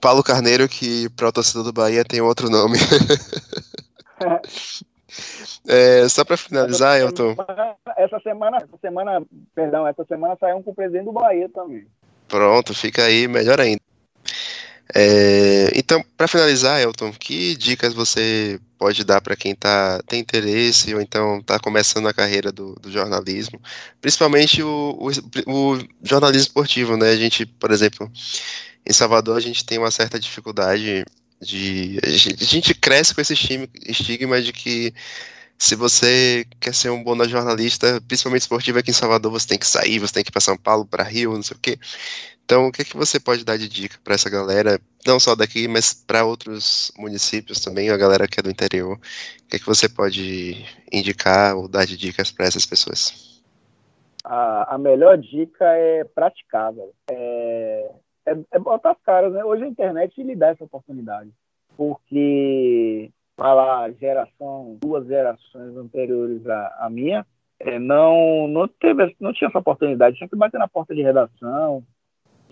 [0.00, 2.78] Paulo Carneiro, que para o torcedor do Bahia tem outro nome.
[5.68, 7.34] é, só para finalizar, essa Elton.
[7.34, 9.22] Semana, essa semana, essa semana,
[9.54, 11.86] perdão, essa semana saiu um com o presidente do Bahia também.
[12.28, 13.82] Pronto, fica aí, melhor ainda.
[14.94, 20.94] É, então, para finalizar, Elton, que dicas você pode dar para quem tá, tem interesse
[20.94, 23.60] ou então está começando a carreira do, do jornalismo,
[24.00, 27.10] principalmente o, o, o, jornalismo esportivo, né?
[27.10, 28.10] A gente, por exemplo,
[28.86, 31.04] em Salvador a gente tem uma certa dificuldade
[31.40, 33.34] de a gente, a gente cresce com esse
[33.86, 34.92] estigma de que
[35.58, 39.66] se você quer ser um bom jornalista, principalmente esportivo aqui em Salvador, você tem que
[39.66, 41.78] sair, você tem que ir para São Paulo, para Rio, não sei o quê.
[42.50, 45.36] Então, o que, é que você pode dar de dica para essa galera, não só
[45.36, 48.96] daqui, mas para outros municípios também, a galera que é do interior?
[48.96, 50.56] O que, é que você pode
[50.92, 53.40] indicar ou dar de dicas para essas pessoas?
[54.24, 56.74] A, a, melhor dica é praticar,
[57.08, 57.92] É,
[58.26, 59.44] é, é botar as caras, né?
[59.44, 61.30] Hoje a internet lhe dá essa oportunidade.
[61.76, 67.24] Porque, falar geração, duas gerações anteriores à, à minha,
[67.60, 70.16] é, não, não, teve, não tinha essa oportunidade.
[70.16, 71.86] Tinha que bater na porta de redação,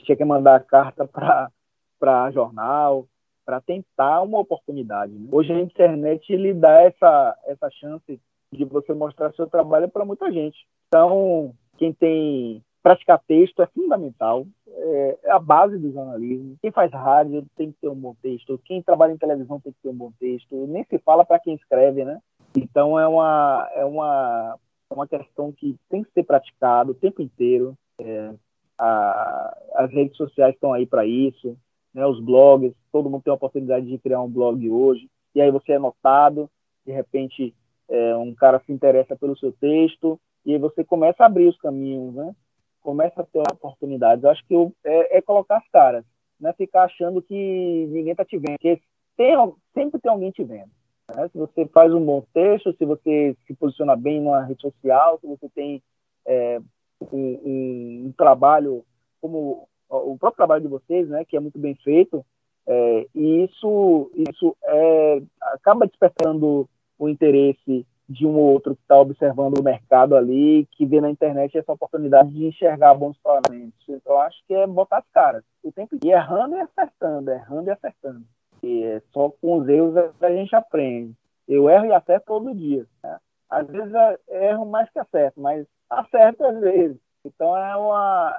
[0.09, 3.06] tinha que mandar carta para jornal,
[3.44, 5.12] para tentar uma oportunidade.
[5.12, 5.28] Né?
[5.30, 8.18] Hoje a internet lhe dá essa, essa chance
[8.50, 10.56] de você mostrar seu trabalho para muita gente.
[10.88, 16.56] Então, quem tem praticar texto é fundamental, é, a base do jornalismo.
[16.62, 19.78] Quem faz rádio tem que ter um bom texto, quem trabalha em televisão tem que
[19.82, 20.66] ter um bom texto.
[20.68, 22.18] Nem se fala para quem escreve, né?
[22.56, 24.59] Então é uma, é uma,
[24.90, 27.74] é uma questão que tem que ser praticado o tempo inteiro.
[28.00, 28.32] É,
[28.79, 31.57] a, as redes sociais estão aí para isso,
[31.93, 35.51] né, os blogs, todo mundo tem a oportunidade de criar um blog hoje, e aí
[35.51, 36.51] você é notado,
[36.87, 37.55] de repente
[37.89, 41.59] é, um cara se interessa pelo seu texto, e aí você começa a abrir os
[41.59, 42.35] caminhos, né?
[42.81, 44.24] começa a ter oportunidades.
[44.24, 44.55] Eu acho que
[44.85, 46.05] é, é, colocar as caras,
[46.41, 48.81] não é ficar achando que ninguém está te vendo, porque
[49.16, 49.35] tem,
[49.74, 50.70] sempre tem alguém te vendo.
[51.14, 51.29] Né?
[51.29, 55.26] Se você faz um bom texto, se você se posiciona bem numa rede social, se
[55.26, 55.83] você tem
[56.26, 56.61] é,
[57.01, 58.84] um, um, trabalho
[59.20, 62.24] como o próprio trabalho de vocês, né, que é muito bem feito,
[62.66, 66.68] é, e isso, isso é, acaba despertando
[66.99, 71.11] o interesse de um ou outro que está observando o mercado ali, que vê na
[71.11, 73.78] internet essa oportunidade de enxergar bons talentos.
[73.88, 77.72] Então, acho que é botar as caras o tempo e errando e acertando, errando e
[77.72, 78.24] acertando.
[78.62, 81.14] E é só com os erros a gente aprende.
[81.46, 82.86] Eu erro e acerto todo dia.
[83.03, 83.18] Né?
[83.49, 83.92] Às vezes
[84.28, 86.99] erro mais que acerto, mas acerto às vezes.
[87.24, 88.36] Então é uma.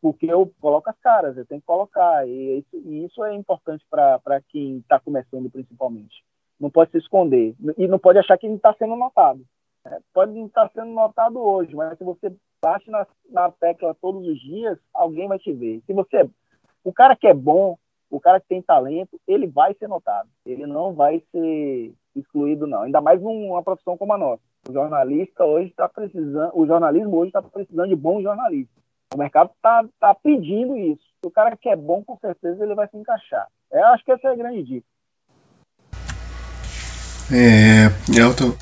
[0.00, 2.26] Porque eu coloco as caras, eu tenho que colocar.
[2.26, 6.24] E isso, e isso é importante para quem está começando, principalmente.
[6.58, 7.54] Não pode se esconder.
[7.78, 9.44] E não pode achar que não está sendo notado.
[9.84, 13.96] É, pode não estar tá sendo notado hoje, mas se você bate na, na tecla
[14.00, 15.82] todos os dias, alguém vai te ver.
[15.86, 16.28] Se você.
[16.82, 17.78] O cara que é bom,
[18.10, 20.28] o cara que tem talento, ele vai ser notado.
[20.44, 22.82] Ele não vai ser excluído, não.
[22.82, 24.42] Ainda mais numa profissão como a nossa.
[24.68, 28.82] O jornalista hoje está precisando, o jornalismo hoje está precisando de bons jornalistas.
[29.14, 31.04] O mercado está tá pedindo isso.
[31.24, 33.46] O cara que é bom, com certeza, ele vai se encaixar.
[33.70, 34.86] Eu acho que essa é a grande dica.
[37.32, 37.86] É,
[38.16, 38.52] Elton,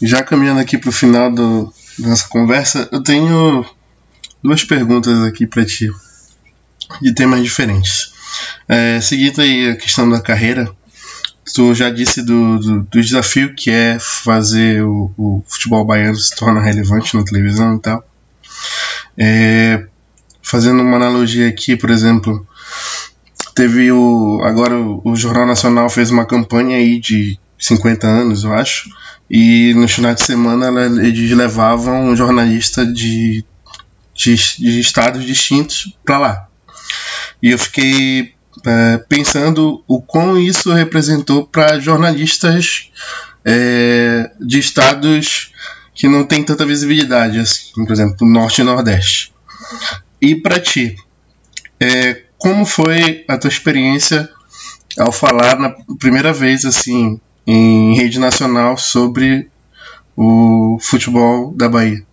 [0.00, 3.64] já caminhando aqui para o final do, da nossa conversa, eu tenho
[4.42, 5.90] duas perguntas aqui para ti,
[7.00, 8.17] de temas diferentes.
[8.68, 10.70] É, seguindo aí a questão da carreira,
[11.54, 16.34] tu já disse do, do, do desafio que é fazer o, o, futebol baiano se
[16.34, 18.04] tornar relevante na televisão e tal.
[19.16, 19.84] É,
[20.42, 22.46] fazendo uma analogia aqui, por exemplo,
[23.54, 28.52] teve o agora o, o, Jornal Nacional fez uma campanha aí de 50 anos, eu
[28.52, 28.88] acho,
[29.28, 30.68] e no final de semana
[31.02, 33.44] eles levavam um jornalista de,
[34.14, 36.48] de, de estados distintos para lá.
[37.42, 38.34] E eu fiquei
[38.66, 42.90] é, pensando o quão isso representou para jornalistas
[43.44, 45.52] é, de estados
[45.94, 49.32] que não tem tanta visibilidade, assim, por exemplo, Norte e Nordeste.
[50.20, 50.96] E para ti,
[51.80, 54.28] é, como foi a tua experiência
[54.98, 59.50] ao falar na primeira vez assim em rede nacional sobre
[60.16, 62.04] o futebol da Bahia?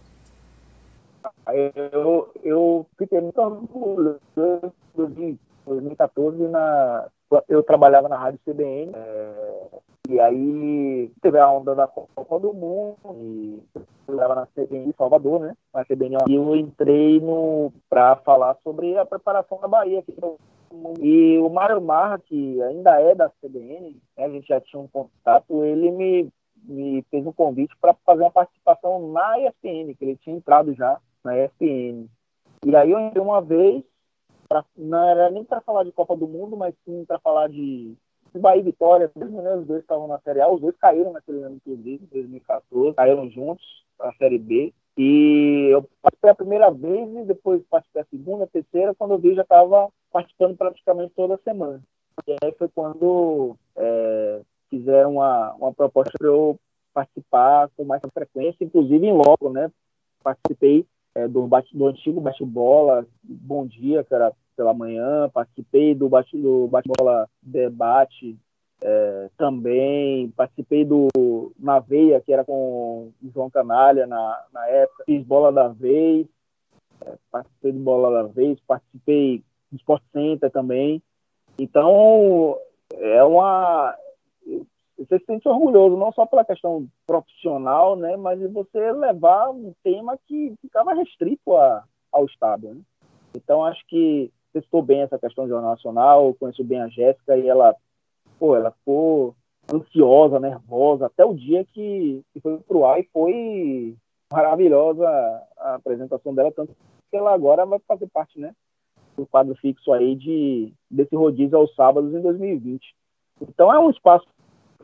[1.93, 7.07] Eu, eu fiquei muito orgulhoso 2014, na,
[7.47, 9.67] eu trabalhava na Rádio CBN, é,
[10.09, 13.61] e aí teve a onda da Copa do Mundo, e
[14.07, 15.55] eu estava na CBN Salvador, né?
[15.73, 17.21] Na CBN, e eu entrei
[17.89, 20.13] para falar sobre a preparação da Bahia aqui
[20.99, 24.87] e o Mário Marra, que ainda é da CBN, né, a gente já tinha um
[24.87, 26.29] contato, ele me,
[26.63, 30.99] me fez um convite para fazer uma participação na ESPN, que ele tinha entrado já
[31.23, 32.07] na ESPN.
[32.65, 33.83] E aí eu entrei uma vez
[34.47, 37.95] pra, não era nem para falar de Copa do Mundo, mas sim para falar de,
[38.39, 39.11] Bahia e Vitória.
[39.15, 42.07] Mesmo, né, os dois estavam na Série A, os dois caíram naquele ano, inclusive, em
[42.07, 43.65] 2014, caíram juntos
[43.97, 44.73] para a Série B.
[44.97, 49.17] E eu participei a primeira vez e depois participei a segunda, a terceira, quando eu
[49.17, 51.81] vi já estava participando praticamente toda semana.
[52.25, 56.57] E aí foi quando é, fizeram uma, uma proposta para eu
[56.93, 59.69] participar com mais frequência, inclusive em logo, né?
[60.23, 60.85] Participei
[61.15, 68.37] é, do, do antigo bate-bola, Bom Dia, era pela manhã, participei do bate-bola bate debate
[68.81, 71.07] é, também, participei do
[71.57, 76.27] Na Veia, que era com o João Canalha na, na época, fiz Bola da Vez,
[77.05, 81.01] é, participei do Bola da Vez, participei do Sport Center também.
[81.57, 82.57] Então,
[82.93, 83.95] é uma
[84.97, 89.73] você se sente orgulhoso, não só pela questão profissional, né, mas de você levar um
[89.83, 92.69] tema que ficava restrito a, ao Estado.
[92.69, 92.81] Né?
[93.35, 97.47] Então, acho que você citou bem essa questão Jornal Nacional, conheço bem a Jéssica e
[97.47, 97.75] ela,
[98.39, 99.35] pô, ela ficou
[99.73, 103.95] ansiosa, nervosa, até o dia que, que foi pro ar e foi
[104.31, 105.07] maravilhosa
[105.57, 106.73] a apresentação dela, tanto
[107.09, 108.53] que ela agora vai fazer parte, né,
[109.17, 112.95] do quadro fixo aí de, desse rodízio aos sábados em 2020.
[113.41, 114.25] Então é um espaço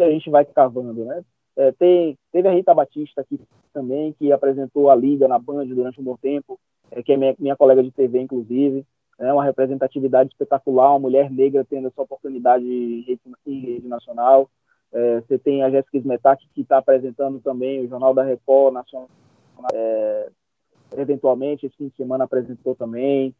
[0.02, 1.24] que a gente vai cavando, né?
[1.56, 3.40] É, tem, teve a Rita Batista aqui
[3.74, 6.60] também, que apresentou a Liga na Band durante um bom tempo,
[6.90, 8.86] é, que é minha, minha colega de TV, inclusive.
[9.20, 14.50] É uma representatividade espetacular, uma mulher negra tendo essa oportunidade em rede, em rede nacional.
[14.92, 19.10] É, você tem a Jéssica Smetak, que está apresentando também o Jornal da Record Nacional.
[19.74, 20.30] É,
[20.98, 23.36] eventualmente, esse fim de semana apresentou também.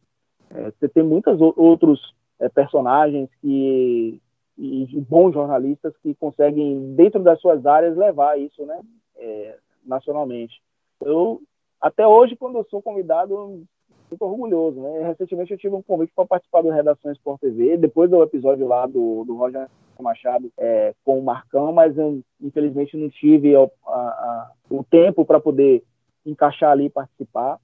[0.50, 4.20] É, você tem muitos outros é, personagens que,
[4.58, 8.80] e, bons jornalistas que conseguem, dentro das suas áreas, levar isso né,
[9.16, 10.60] é, nacionalmente.
[11.00, 11.40] Eu,
[11.80, 13.64] até hoje, quando eu sou convidado,
[14.12, 14.80] fico orgulhoso.
[14.80, 15.08] Né?
[15.08, 18.86] Recentemente eu tive um convite para participar do Redações por TV, depois do episódio lá
[18.86, 19.68] do, do Roger
[20.00, 25.40] Machado é, com o Marcão, mas eu, infelizmente não tive a, a, o tempo para
[25.40, 25.84] poder
[26.26, 27.58] encaixar ali e participar.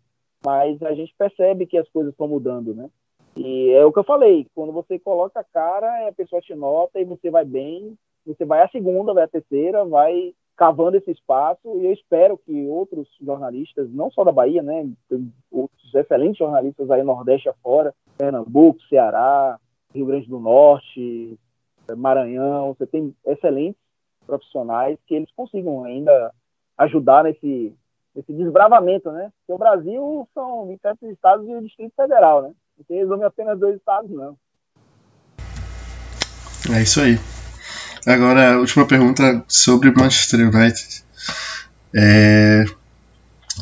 [0.44, 2.88] Mas a gente percebe que as coisas estão mudando, né?
[3.38, 6.98] E é o que eu falei, quando você coloca a cara, a pessoa te nota
[7.00, 7.96] e você vai bem,
[8.26, 12.66] você vai a segunda, vai a terceira, vai cavando esse espaço e eu espero que
[12.66, 14.90] outros jornalistas, não só da Bahia, né,
[15.52, 19.56] outros excelentes jornalistas aí Nordeste afora, Pernambuco, Ceará,
[19.94, 21.38] Rio Grande do Norte,
[21.96, 23.80] Maranhão, você tem excelentes
[24.26, 26.34] profissionais que eles consigam ainda
[26.76, 27.72] ajudar nesse,
[28.14, 29.32] nesse desbravamento, né?
[29.38, 32.52] Porque o Brasil são 27 estados e o Distrito Federal, né?
[32.78, 34.38] Não tem resume apenas dois estados, não.
[36.72, 37.18] É isso aí.
[38.06, 41.04] Agora, a última pergunta sobre Manchester United.
[41.94, 42.64] É...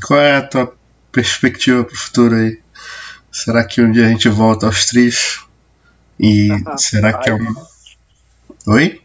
[0.06, 0.76] Qual é a tua
[1.10, 2.60] perspectiva para o futuro aí?
[3.32, 5.44] Será que um dia a gente volta aos tris?
[6.20, 7.54] E será que é um.
[8.68, 9.00] Oi?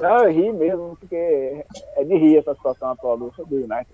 [0.00, 3.88] Não, eu ri mesmo, porque é de rir essa situação atual do, do United.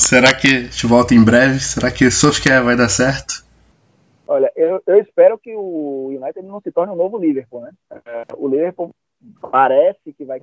[0.00, 1.60] Será que gente volta em breve?
[1.60, 3.44] Será que Solskjaer vai dar certo?
[4.26, 7.70] Olha, eu, eu espero que o United não se torne um novo Liverpool, né?
[8.06, 8.94] É, o Liverpool
[9.52, 10.40] parece que vai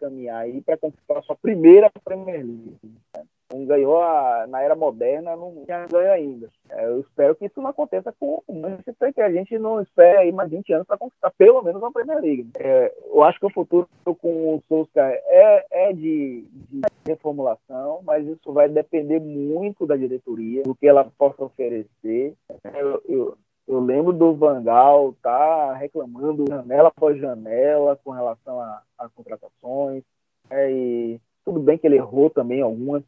[0.00, 2.76] caminhar aí para conquistar a sua primeira Premier League.
[2.82, 3.22] Né?
[3.52, 6.48] Não ganhou a, na era moderna, não tinha ganho ainda.
[6.70, 10.20] É, eu espero que isso não aconteça com o Manchester, que a gente não espera
[10.20, 12.50] aí mais 20 anos para conquistar pelo menos uma Premier League.
[12.58, 18.26] É, eu acho que o futuro com o Solskjaer é, é de, de, reformulação, mas
[18.26, 22.34] isso vai depender muito da diretoria, do que ela possa oferecer.
[22.74, 29.08] Eu, eu, eu lembro do Vangal tá reclamando janela após janela com relação a, a
[29.08, 30.04] contratações.
[30.50, 33.02] É, e tudo bem que ele errou também algumas,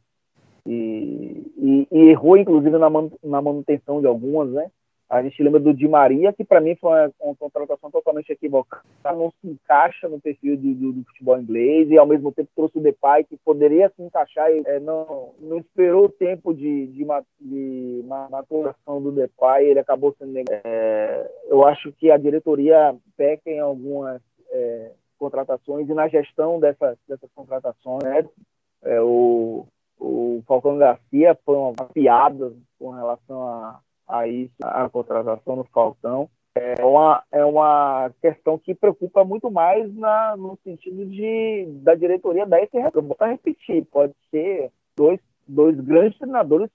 [0.66, 4.70] e, e, e errou inclusive na, man, na manutenção de algumas, né?
[5.12, 8.82] A gente lembra do Di Maria, que para mim foi uma, uma, contratação totalmente equivocada,
[9.04, 12.78] não se encaixa no perfil do, do, do, futebol inglês e ao mesmo tempo trouxe
[12.78, 17.06] o Depay, que poderia se encaixar e é, não, não esperou o tempo de, de,
[17.42, 23.60] de maturação do Depay, ele acabou sendo é, Eu acho que a diretoria peca em
[23.60, 28.26] algumas é, contratações e na gestão dessas, dessas contratações, né?
[28.82, 29.66] É, o,
[30.02, 36.28] o Falcão Garcia foi uma piada com relação a, a isso, a contratação do Falcão.
[36.54, 42.44] É uma, é uma questão que preocupa muito mais na, no sentido de da diretoria
[42.44, 43.14] dar esse retorno.
[43.18, 46.68] Vou repetir, pode ser dois, dois grandes treinadores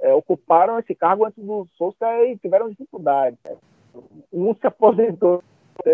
[0.00, 3.36] é, ocuparam esse cargo antes do Souza e tiveram dificuldade.
[4.32, 5.42] Um se aposentou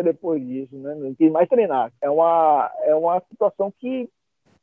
[0.03, 0.95] depois disso, né?
[0.95, 1.93] não quis mais treinar.
[2.03, 4.11] É uma, é uma situação que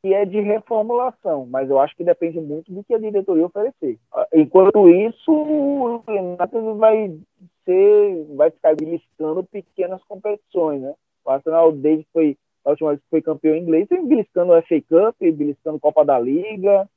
[0.02, 3.98] que é de reformulação, mas eu acho que depende muito do que a diretoria oferecer.
[4.32, 7.18] Enquanto isso, o Renato vai
[7.64, 10.94] ser, vai ficar beliscando pequenas competições, né?
[11.24, 14.80] O Arsenal desde foi a última vez que foi campeão inglês, vem beliscando o FA
[14.88, 16.88] Cup, beliscando Copa da Liga,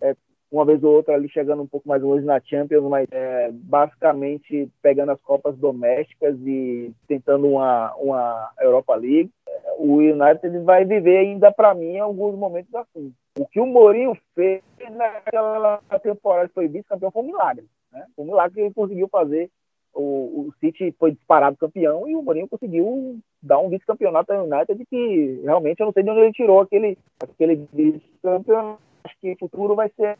[0.00, 0.16] é,
[0.50, 4.70] uma vez ou outra ali chegando um pouco mais longe na Champions, mas é, basicamente
[4.80, 9.30] pegando as Copas domésticas e tentando uma, uma Europa League.
[9.78, 13.12] O United vai viver ainda, para mim, alguns momentos assim.
[13.38, 17.66] O que o Mourinho fez naquela temporada que foi vice-campeão foi um milagre.
[17.92, 18.04] Né?
[18.16, 19.50] Foi um milagre que ele conseguiu fazer.
[19.94, 24.84] O, o City foi disparado campeão e o Mourinho conseguiu dar um vice-campeonato ao United
[24.86, 28.80] que realmente eu não sei de onde ele tirou aquele, aquele vice-campeonato.
[29.04, 30.18] Acho que o futuro vai ser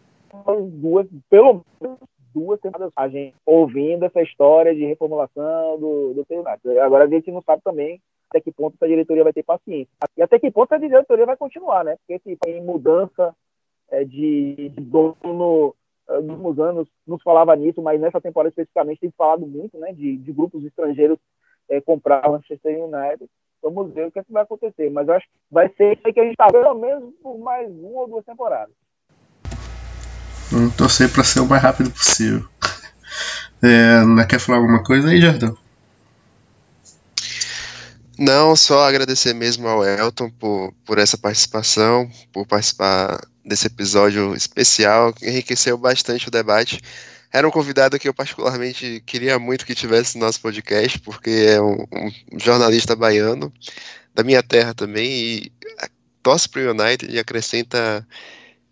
[0.80, 1.98] duas, pelo menos
[2.34, 6.78] duas temporadas a gente ouvindo essa história de reformulação do, do United.
[6.78, 8.00] Agora a gente não sabe também
[8.30, 9.92] até que ponto a diretoria vai ter paciência.
[10.16, 11.96] E até que ponto a diretoria vai continuar, né?
[11.96, 13.34] Porque se tem mudança
[13.90, 15.74] é, de, dono
[16.08, 19.92] é, nos últimos anos, nos falava nisso, mas nessa temporada especificamente tem falado muito, né?
[19.92, 21.18] De, de grupos estrangeiros
[21.70, 23.28] é, comprar o Manchester United.
[23.62, 24.90] Vamos ver o que, é que vai acontecer.
[24.90, 27.38] Mas eu acho que vai ser isso aí que a gente está pelo menos por
[27.38, 28.74] mais uma ou duas temporadas.
[30.50, 32.46] Vamos torcer para ser o mais rápido possível.
[33.60, 35.56] É, não quer falar alguma coisa aí, Jardão?
[38.18, 45.12] Não, só agradecer mesmo ao Elton por, por essa participação, por participar desse episódio especial,
[45.12, 46.80] que enriqueceu bastante o debate.
[47.32, 51.60] era um convidado que eu particularmente queria muito que tivesse no nosso podcast, porque é
[51.60, 51.86] um,
[52.32, 53.52] um jornalista baiano,
[54.14, 55.52] da minha terra também, e
[56.22, 58.06] torce para o United e acrescenta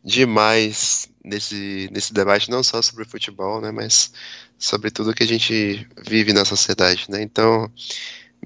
[0.04, 4.12] demais nesse, nesse debate, não só sobre futebol, né, mas
[4.58, 7.06] sobre tudo que a gente vive na sociedade.
[7.08, 7.22] Né?
[7.22, 7.70] Então,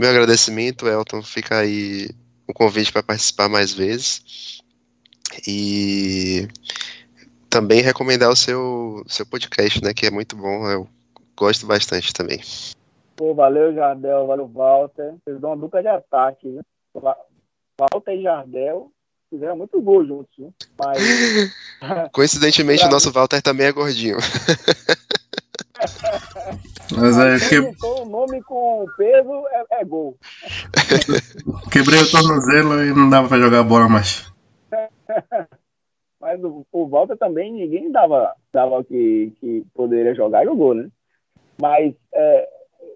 [0.00, 2.08] meu agradecimento, Elton, fica aí
[2.48, 4.62] o convite para participar mais vezes.
[5.46, 6.48] E
[7.50, 9.92] também recomendar o seu, seu podcast, né?
[9.92, 10.66] Que é muito bom.
[10.70, 10.88] Eu
[11.36, 12.40] gosto bastante também.
[13.14, 14.26] Pô, valeu, Jardel.
[14.26, 15.14] Valeu, Walter.
[15.22, 16.62] Vocês dão uma dupla de ataque, né?
[17.78, 18.90] Walter e Jardel
[19.28, 20.48] fizeram muito gol juntos, né?
[20.78, 20.98] Mas...
[22.10, 24.16] Coincidentemente, o nosso Walter também é gordinho.
[26.96, 27.58] Mas é que...
[27.58, 30.16] o nome com peso é, é gol.
[31.70, 34.30] Quebrei o tornozelo e não dava pra jogar bola mais.
[36.20, 40.90] Mas o, o Walter também ninguém dava, dava que, que poderia jogar, jogou, né?
[41.58, 42.48] Mas é,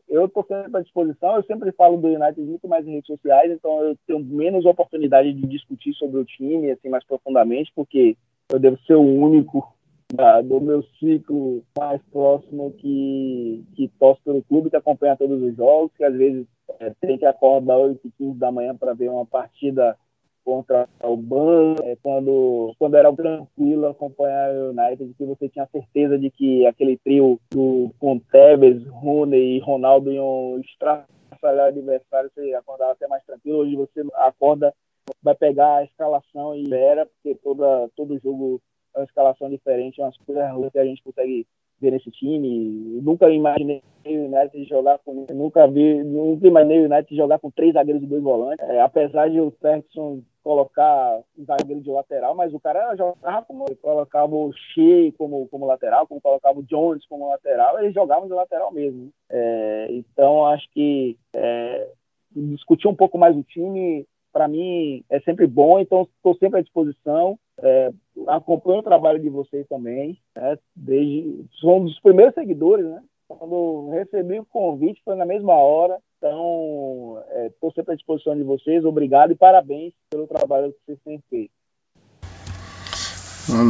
[0.09, 3.51] eu estou sempre à disposição, eu sempre falo do United muito mais em redes sociais,
[3.51, 8.17] então eu tenho menos oportunidade de discutir sobre o time assim mais profundamente, porque
[8.53, 9.74] eu devo ser o único
[10.13, 15.57] da, do meu ciclo mais próximo que, que torce pelo clube, que acompanha todos os
[15.57, 16.47] jogos, que às vezes
[16.81, 19.97] é, tem que acordar 8 e 15 da manhã para ver uma partida
[20.45, 26.19] contra o Ban, é, quando, quando era tranquilo acompanhar o United, que você tinha certeza
[26.19, 32.53] de que aquele trio do, com Tevez, Rooney e Ronaldo iam estraçalhar o adversário, você
[32.55, 33.59] acordava até mais tranquilo.
[33.59, 34.75] Hoje você acorda,
[35.23, 38.61] vai pegar a escalação e espera, porque toda, todo jogo
[38.95, 41.47] uma escalação diferente, umas coisas que a gente consegue
[41.81, 43.01] ver nesse time.
[43.03, 45.27] nunca imaginei o United jogar com.
[45.31, 48.67] Nunca vi, nunca imaginei o United jogar com três zagueiros e dois volantes.
[48.69, 53.77] É, apesar de o Ferguson colocar zagueiro de lateral, mas o cara jogava como ele
[53.77, 58.35] colocava o Shea como, como lateral, como colocava o Jones como lateral, eles jogavam de
[58.35, 59.11] lateral mesmo.
[59.31, 61.89] É, então acho que é,
[62.37, 66.63] discutir um pouco mais o time para mim é sempre bom, então estou sempre à
[66.63, 67.39] disposição.
[67.63, 67.91] É,
[68.29, 70.59] acompanho o trabalho de vocês também, né?
[70.75, 73.01] desde sou um dos primeiros seguidores, né?
[73.29, 78.43] Quando recebi o convite foi na mesma hora, então estou é, sempre à disposição de
[78.43, 78.85] vocês.
[78.85, 81.51] Obrigado e parabéns pelo trabalho que vocês têm feito.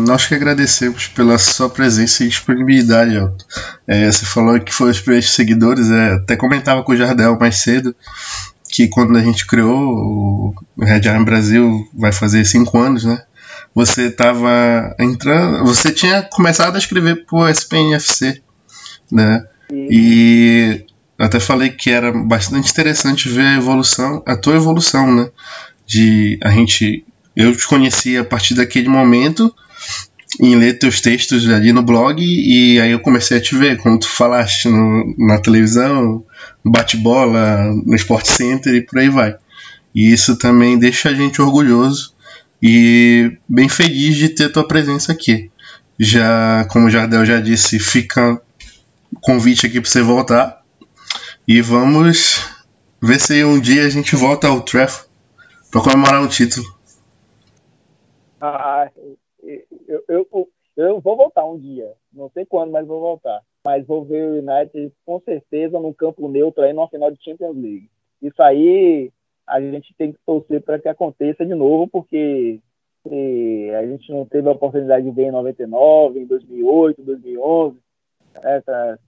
[0.06, 3.44] Nós que agradecemos pela sua presença e disponibilidade, Elton.
[3.88, 7.56] É, você falou que foi os primeiros seguidores, é, até comentava com o Jardel mais
[7.56, 7.94] cedo
[8.74, 13.22] que quando a gente criou o Red Arm Brasil, vai fazer cinco anos, né?
[13.74, 18.40] Você estava entrando, você tinha começado a escrever pro SPNFC,
[19.10, 19.44] né?
[19.72, 20.84] E
[21.18, 25.28] até falei que era bastante interessante ver a evolução, a tua evolução, né?
[25.86, 29.52] De a gente, eu te conheci a partir daquele momento
[30.40, 33.98] em ler teus textos ali no blog e aí eu comecei a te ver, como
[33.98, 36.24] tu falaste no, na televisão,
[36.64, 39.36] no bate-bola, no Sport Center e por aí vai.
[39.94, 42.13] E isso também deixa a gente orgulhoso
[42.66, 45.50] e bem feliz de ter tua presença aqui.
[46.00, 48.40] Já, como o Jardel já disse, fica
[49.20, 50.64] convite aqui para você voltar
[51.46, 52.64] e vamos
[53.02, 55.10] ver se um dia a gente volta ao Trafford
[55.70, 56.64] para comemorar um título.
[58.40, 58.90] Ah,
[59.86, 61.92] eu, eu, eu vou voltar um dia.
[62.10, 63.42] Não sei quando, mas vou voltar.
[63.62, 67.56] Mas vou ver o United com certeza no campo neutro aí no final de Champions
[67.56, 67.90] League.
[68.22, 69.12] Isso aí
[69.46, 72.60] a gente tem que torcer para que aconteça de novo, porque
[73.78, 77.78] a gente não teve a oportunidade de ver em 99, em 2008, 2011,
[78.42, 78.98] essa,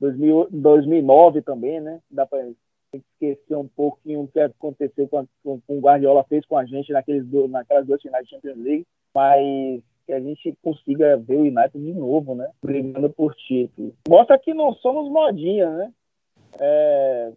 [0.00, 2.00] 2000, 2009 também, né?
[2.10, 2.48] Dá para
[2.92, 6.92] esquecer um pouquinho o que aconteceu com, com, com o Guardiola fez com a gente
[6.92, 11.78] naqueles, naquelas duas finais de Champions League, mas que a gente consiga ver o United
[11.78, 12.50] de novo, né?
[12.62, 13.94] Brigando por título.
[14.08, 15.92] Mostra que não somos modinha, né?
[16.58, 17.32] É,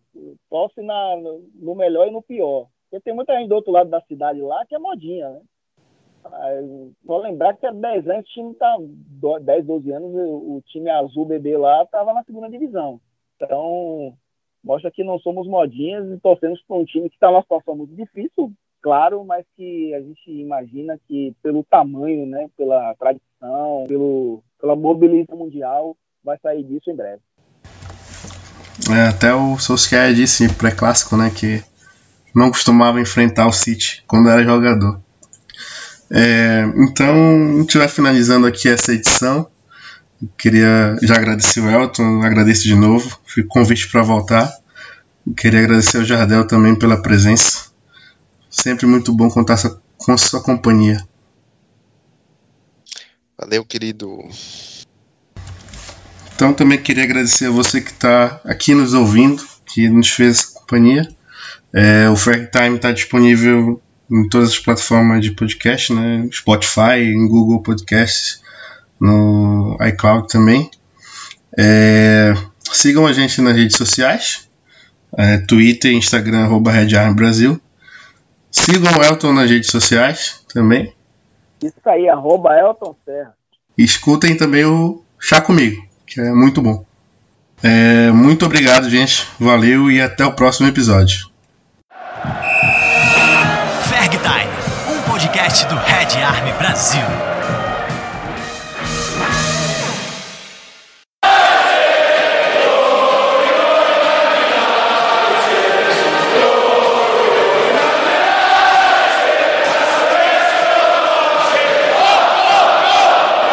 [0.50, 1.16] torce na,
[1.56, 2.68] no melhor e no pior.
[2.84, 5.42] Porque tem muita gente do outro lado da cidade lá que é modinha, né?
[7.06, 8.78] Só lembrar que há 10 anos o time tá
[9.42, 13.00] 10, 12 anos, o time azul bebê lá estava na segunda divisão.
[13.36, 14.14] Então,
[14.64, 17.94] mostra que não somos modinhas e torcemos para um time que está numa situação muito
[17.94, 18.52] difícil,
[18.82, 25.38] claro, mas que a gente imagina que pelo tamanho, né, pela tradição, pelo, pela mobilização
[25.38, 27.22] mundial, vai sair disso em breve.
[28.90, 31.64] É, até o Solskjaer disse pré-clássico, né, que
[32.34, 35.00] não costumava enfrentar o City quando era jogador.
[36.12, 39.48] É, então, a gente vai finalizando aqui essa edição.
[40.22, 44.52] Eu queria já agradecer o Elton, agradeço de novo, fico convite para voltar.
[45.26, 47.70] Eu queria agradecer ao Jardel também pela presença.
[48.50, 49.58] Sempre muito bom contar
[49.98, 51.04] com sua companhia.
[53.38, 54.20] Valeu, querido.
[56.36, 61.08] Então também queria agradecer a você que está aqui nos ouvindo, que nos fez companhia.
[61.74, 63.82] É, o Frag Time está disponível
[64.12, 66.28] em todas as plataformas de podcast, né?
[66.32, 68.42] Spotify, em Google Podcasts,
[69.00, 70.70] no iCloud também.
[71.58, 72.34] É,
[72.70, 74.50] sigam a gente nas redes sociais,
[75.18, 76.72] é, Twitter, Instagram, arroba
[77.16, 77.60] Brasil.
[78.52, 80.94] Sigam o Elton nas redes sociais também.
[81.64, 83.34] Isso aí, arroba Elton Serra.
[83.78, 85.82] Escutem também o Chá Comigo,
[86.16, 86.86] que é muito bom.
[87.62, 89.28] É, muito obrigado, gente.
[89.38, 91.30] Valeu e até o próximo episódio.
[93.84, 97.35] Ferg Time, um podcast do Red Army Brasil.